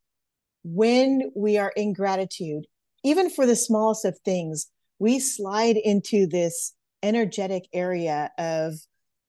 when 0.63 1.31
we 1.35 1.57
are 1.57 1.73
in 1.75 1.93
gratitude, 1.93 2.65
even 3.03 3.29
for 3.29 3.45
the 3.45 3.55
smallest 3.55 4.05
of 4.05 4.17
things, 4.19 4.67
we 4.99 5.19
slide 5.19 5.77
into 5.77 6.27
this 6.27 6.73
energetic 7.01 7.67
area 7.73 8.31
of 8.37 8.73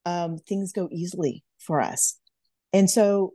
um, 0.06 0.38
things 0.38 0.72
go 0.72 0.88
easily 0.92 1.44
for 1.58 1.80
us. 1.80 2.18
And 2.72 2.88
so, 2.88 3.34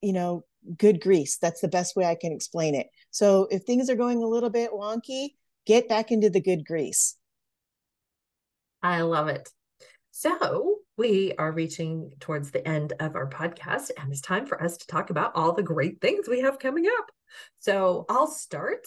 you 0.00 0.12
know, 0.12 0.44
good 0.76 1.00
grease. 1.00 1.38
That's 1.38 1.60
the 1.60 1.68
best 1.68 1.96
way 1.96 2.04
I 2.04 2.14
can 2.14 2.32
explain 2.32 2.74
it. 2.74 2.88
So 3.10 3.48
if 3.50 3.64
things 3.64 3.90
are 3.90 3.96
going 3.96 4.22
a 4.22 4.28
little 4.28 4.50
bit 4.50 4.70
wonky, 4.72 5.30
get 5.66 5.88
back 5.88 6.12
into 6.12 6.30
the 6.30 6.40
good 6.40 6.64
grease. 6.64 7.16
I 8.82 9.02
love 9.02 9.28
it. 9.28 9.48
So 10.10 10.78
we 11.02 11.32
are 11.36 11.50
reaching 11.50 12.12
towards 12.20 12.52
the 12.52 12.66
end 12.66 12.92
of 13.00 13.16
our 13.16 13.28
podcast, 13.28 13.90
and 13.98 14.12
it's 14.12 14.20
time 14.20 14.46
for 14.46 14.62
us 14.62 14.76
to 14.76 14.86
talk 14.86 15.10
about 15.10 15.32
all 15.34 15.52
the 15.52 15.60
great 15.60 16.00
things 16.00 16.28
we 16.28 16.42
have 16.42 16.60
coming 16.60 16.86
up. 16.86 17.10
So 17.58 18.06
I'll 18.08 18.28
start. 18.28 18.86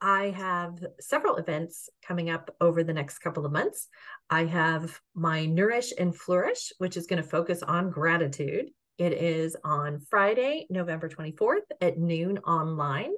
I 0.00 0.26
have 0.26 0.78
several 1.00 1.38
events 1.38 1.88
coming 2.06 2.30
up 2.30 2.54
over 2.60 2.84
the 2.84 2.92
next 2.92 3.18
couple 3.18 3.44
of 3.44 3.50
months. 3.50 3.88
I 4.30 4.44
have 4.44 5.00
my 5.16 5.46
Nourish 5.46 5.92
and 5.98 6.14
Flourish, 6.14 6.72
which 6.78 6.96
is 6.96 7.08
going 7.08 7.20
to 7.20 7.28
focus 7.28 7.64
on 7.64 7.90
gratitude. 7.90 8.66
It 8.96 9.14
is 9.14 9.56
on 9.64 9.98
Friday, 9.98 10.68
November 10.70 11.08
24th 11.08 11.66
at 11.80 11.98
noon 11.98 12.38
online. 12.46 13.10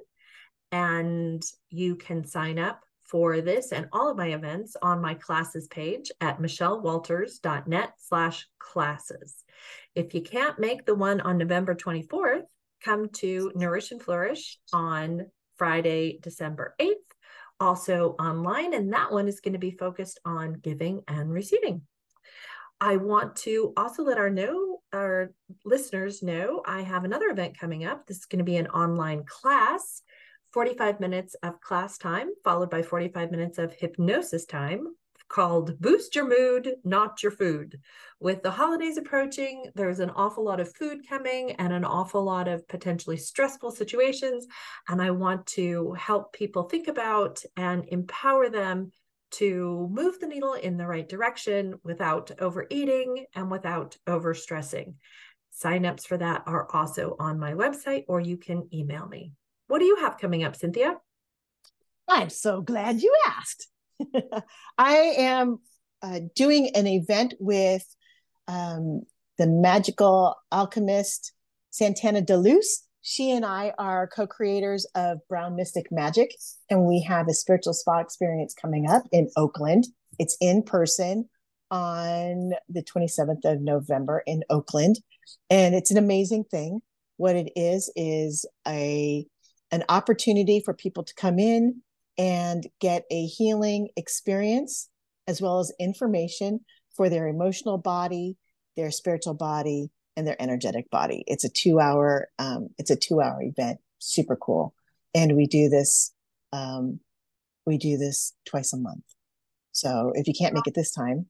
And 0.71 1.43
you 1.69 1.97
can 1.97 2.25
sign 2.25 2.57
up 2.57 2.83
for 3.09 3.41
this 3.41 3.71
and 3.71 3.87
all 3.91 4.09
of 4.09 4.17
my 4.17 4.33
events 4.33 4.75
on 4.81 5.01
my 5.01 5.13
classes 5.13 5.67
page 5.67 6.11
at 6.21 6.39
michellewalters.net 6.39 7.93
slash 7.97 8.47
classes. 8.59 9.43
If 9.95 10.13
you 10.13 10.21
can't 10.21 10.59
make 10.59 10.85
the 10.85 10.95
one 10.95 11.21
on 11.21 11.37
November 11.37 11.75
24th, 11.75 12.43
come 12.83 13.09
to 13.09 13.51
Nourish 13.55 13.91
and 13.91 14.01
Flourish 14.01 14.59
on 14.71 15.25
Friday, 15.57 16.19
December 16.21 16.75
8th, 16.79 16.93
also 17.59 18.15
online. 18.19 18.73
And 18.73 18.93
that 18.93 19.11
one 19.11 19.27
is 19.27 19.41
going 19.41 19.53
to 19.53 19.59
be 19.59 19.71
focused 19.71 20.19
on 20.23 20.53
giving 20.53 21.01
and 21.07 21.31
receiving. 21.31 21.81
I 22.79 22.95
want 22.95 23.35
to 23.37 23.73
also 23.75 24.03
let 24.03 24.17
our 24.17 24.29
know 24.29 24.79
our 24.93 25.31
listeners 25.65 26.23
know 26.23 26.63
I 26.65 26.81
have 26.81 27.03
another 27.03 27.27
event 27.27 27.59
coming 27.59 27.85
up. 27.85 28.07
This 28.07 28.17
is 28.17 28.25
going 28.25 28.39
to 28.39 28.45
be 28.45 28.57
an 28.57 28.67
online 28.67 29.23
class, 29.25 30.01
45 30.53 30.99
minutes 30.99 31.35
of 31.43 31.61
class 31.61 31.97
time, 31.97 32.29
followed 32.43 32.69
by 32.69 32.81
45 32.81 33.31
minutes 33.31 33.57
of 33.57 33.73
hypnosis 33.73 34.45
time 34.45 34.87
called 35.29 35.79
Boost 35.79 36.15
Your 36.15 36.27
Mood, 36.27 36.75
Not 36.83 37.21
Your 37.21 37.31
Food. 37.31 37.79
With 38.19 38.41
the 38.41 38.51
holidays 38.51 38.97
approaching, 38.97 39.69
there's 39.75 39.99
an 39.99 40.09
awful 40.09 40.43
lot 40.43 40.59
of 40.59 40.75
food 40.75 41.07
coming 41.07 41.51
and 41.53 41.71
an 41.71 41.85
awful 41.85 42.23
lot 42.23 42.47
of 42.47 42.67
potentially 42.67 43.15
stressful 43.15 43.71
situations. 43.71 44.47
And 44.87 45.01
I 45.01 45.11
want 45.11 45.45
to 45.47 45.93
help 45.93 46.33
people 46.33 46.63
think 46.63 46.87
about 46.87 47.43
and 47.55 47.85
empower 47.87 48.49
them 48.49 48.91
to 49.31 49.87
move 49.91 50.19
the 50.19 50.27
needle 50.27 50.53
in 50.53 50.77
the 50.77 50.87
right 50.87 51.07
direction 51.07 51.75
without 51.83 52.31
overeating 52.39 53.25
and 53.35 53.51
without 53.51 53.95
overstressing. 54.07 54.95
Signups 55.63 56.07
for 56.07 56.17
that 56.17 56.43
are 56.47 56.67
also 56.73 57.15
on 57.19 57.37
my 57.37 57.53
website, 57.53 58.05
or 58.07 58.19
you 58.19 58.37
can 58.37 58.67
email 58.73 59.07
me. 59.07 59.33
What 59.69 59.79
do 59.79 59.85
you 59.85 59.95
have 60.01 60.17
coming 60.17 60.43
up, 60.43 60.57
Cinthia? 60.57 60.95
I'm 62.09 62.29
so 62.29 62.59
glad 62.59 63.01
you 63.01 63.15
asked. 63.25 63.67
I 64.77 64.95
am 65.17 65.59
uh, 66.01 66.19
doing 66.35 66.71
an 66.75 66.87
event 66.87 67.35
with 67.39 67.85
um, 68.49 69.03
the 69.37 69.47
magical 69.47 70.35
alchemist 70.51 71.31
Santana 71.69 72.21
Deluse 72.21 72.81
she 73.01 73.31
and 73.31 73.45
I 73.45 73.73
are 73.77 74.07
co 74.07 74.27
creators 74.27 74.85
of 74.95 75.19
Brown 75.27 75.55
Mystic 75.55 75.87
Magic, 75.91 76.35
and 76.69 76.85
we 76.85 77.01
have 77.03 77.27
a 77.27 77.33
spiritual 77.33 77.73
spa 77.73 77.99
experience 77.99 78.53
coming 78.53 78.89
up 78.89 79.03
in 79.11 79.29
Oakland. 79.37 79.87
It's 80.17 80.37
in 80.41 80.63
person 80.63 81.29
on 81.71 82.51
the 82.67 82.83
27th 82.83 83.45
of 83.45 83.61
November 83.61 84.21
in 84.25 84.43
Oakland. 84.49 84.99
And 85.49 85.75
it's 85.75 85.91
an 85.91 85.97
amazing 85.97 86.45
thing. 86.45 86.81
What 87.17 87.35
it 87.35 87.51
is, 87.55 87.91
is 87.95 88.45
a 88.67 89.25
an 89.71 89.83
opportunity 89.89 90.61
for 90.63 90.73
people 90.73 91.03
to 91.03 91.13
come 91.15 91.39
in 91.39 91.81
and 92.17 92.67
get 92.79 93.05
a 93.11 93.25
healing 93.25 93.89
experience 93.95 94.89
as 95.27 95.41
well 95.41 95.59
as 95.59 95.71
information 95.79 96.59
for 96.95 97.09
their 97.09 97.27
emotional 97.27 97.77
body, 97.77 98.37
their 98.75 98.91
spiritual 98.91 99.35
body, 99.35 99.91
and 100.17 100.27
their 100.27 100.41
energetic 100.41 100.89
body. 100.89 101.23
It's 101.27 101.43
a 101.43 101.49
two 101.49 101.79
hour, 101.79 102.27
um, 102.39 102.69
it's 102.77 102.89
a 102.89 102.95
two 102.95 103.21
hour 103.21 103.41
event, 103.41 103.79
super 103.99 104.35
cool. 104.35 104.73
And 105.15 105.35
we 105.35 105.47
do 105.47 105.69
this, 105.69 106.13
um, 106.51 106.99
we 107.65 107.77
do 107.77 107.97
this 107.97 108.33
twice 108.45 108.73
a 108.73 108.77
month. 108.77 109.05
So 109.71 110.11
if 110.15 110.27
you 110.27 110.33
can't 110.37 110.53
make 110.53 110.67
it 110.67 110.73
this 110.73 110.91
time, 110.91 111.27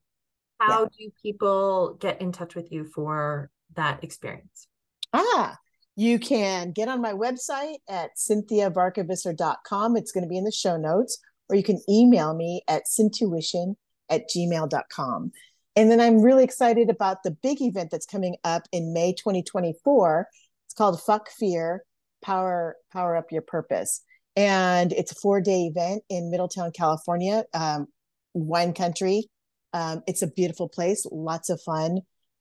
how 0.60 0.82
yeah. 0.82 0.88
do 0.98 1.12
people 1.22 1.98
get 2.00 2.22
in 2.22 2.32
touch 2.32 2.56
with 2.56 2.72
you 2.72 2.86
for 2.86 3.52
that 3.76 4.04
experience? 4.04 4.68
Ah, 5.14 5.58
you 6.00 6.18
can 6.18 6.72
get 6.72 6.88
on 6.88 7.02
my 7.02 7.12
website 7.12 7.76
at 7.90 8.12
cinthiavarkevisser.com. 8.16 9.98
It's 9.98 10.14
going 10.14 10.24
to 10.24 10.30
be 10.30 10.38
in 10.38 10.46
the 10.46 10.52
show 10.52 10.78
notes, 10.78 11.20
or 11.50 11.58
you 11.58 11.64
can 11.64 11.82
email 11.90 12.34
me 12.34 12.62
at 12.70 12.84
syntuition 12.86 13.76
at 14.10 14.30
gmail.com. 14.34 15.34
And 15.76 15.92
then 15.92 16.00
I'm 16.00 16.22
really 16.22 16.46
excited 16.46 16.90
about 16.90 17.24
the 17.24 17.32
big 17.32 17.62
event 17.62 17.92
that's 17.92 18.06
coming 18.06 18.38
up 18.46 18.64
in 18.72 18.94
May 18.94 19.12
2024. 19.12 20.26
It's 20.68 20.74
called 20.74 21.04
Fuck 21.04 21.32
Fear, 21.38 21.84
Power 22.24 22.78
Power 22.94 23.18
Up 23.18 23.30
Your 23.30 23.42
Purpose. 23.42 24.02
And 24.38 24.94
it's 24.94 25.12
a 25.12 25.16
four 25.16 25.42
day 25.42 25.64
event 25.64 26.04
in 26.08 26.32
Middletown, 26.32 26.72
California, 26.72 27.44
um, 27.54 27.88
wine 28.34 28.72
country. 28.72 29.26
Um, 29.74 30.04
it's 30.08 30.22
a 30.22 30.28
beautiful 30.28 30.70
place, 30.70 31.06
lots 31.12 31.50
of 31.50 31.60
fun. 31.62 32.00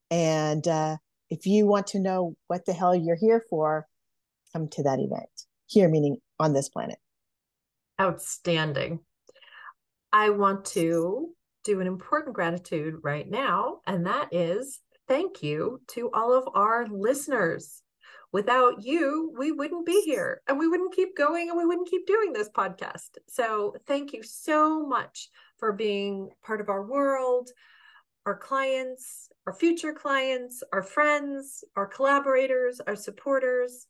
And 0.09 0.65
uh, 0.65 0.95
if 1.29 1.45
you 1.45 1.67
want 1.67 1.87
to 1.87 1.99
know 1.99 2.35
what 2.47 2.65
the 2.65 2.73
hell 2.73 2.95
you're 2.95 3.15
here 3.15 3.43
for, 3.49 3.87
come 4.53 4.67
to 4.69 4.83
that 4.83 4.99
event. 4.99 5.29
Here, 5.67 5.87
meaning 5.87 6.17
on 6.39 6.53
this 6.53 6.69
planet. 6.69 6.97
Outstanding. 8.01 8.99
I 10.11 10.31
want 10.31 10.65
to 10.65 11.29
do 11.63 11.81
an 11.81 11.87
important 11.87 12.35
gratitude 12.35 12.95
right 13.03 13.29
now, 13.29 13.79
and 13.85 14.07
that 14.07 14.29
is 14.31 14.79
thank 15.07 15.43
you 15.43 15.81
to 15.89 16.09
all 16.13 16.33
of 16.33 16.47
our 16.55 16.87
listeners. 16.87 17.83
Without 18.31 18.83
you, 18.83 19.33
we 19.37 19.51
wouldn't 19.51 19.85
be 19.85 20.01
here 20.01 20.41
and 20.47 20.59
we 20.59 20.67
wouldn't 20.67 20.95
keep 20.95 21.17
going 21.17 21.49
and 21.49 21.57
we 21.57 21.65
wouldn't 21.65 21.89
keep 21.89 22.05
doing 22.05 22.31
this 22.31 22.49
podcast. 22.49 23.17
So, 23.27 23.75
thank 23.87 24.13
you 24.13 24.21
so 24.21 24.85
much 24.85 25.29
for 25.57 25.73
being 25.73 26.29
part 26.43 26.61
of 26.61 26.69
our 26.69 26.85
world, 26.85 27.49
our 28.25 28.37
clients, 28.37 29.29
our 29.49 29.53
future 29.53 29.93
clients, 29.93 30.61
our 30.73 30.83
friends, 30.83 31.63
our 31.75 31.87
collaborators, 31.87 32.79
our 32.85 32.95
supporters. 32.95 33.87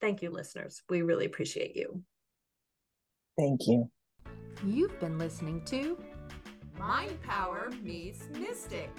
Thank 0.00 0.22
you, 0.22 0.30
listeners. 0.30 0.84
We 0.88 1.02
really 1.02 1.26
appreciate 1.26 1.74
you. 1.74 2.00
Thank 3.36 3.66
you. 3.66 3.90
You've 4.64 4.96
been 5.00 5.18
listening 5.18 5.64
to 5.64 5.98
Mind 6.78 7.20
Power 7.22 7.72
Meets 7.82 8.28
Mystic. 8.38 8.92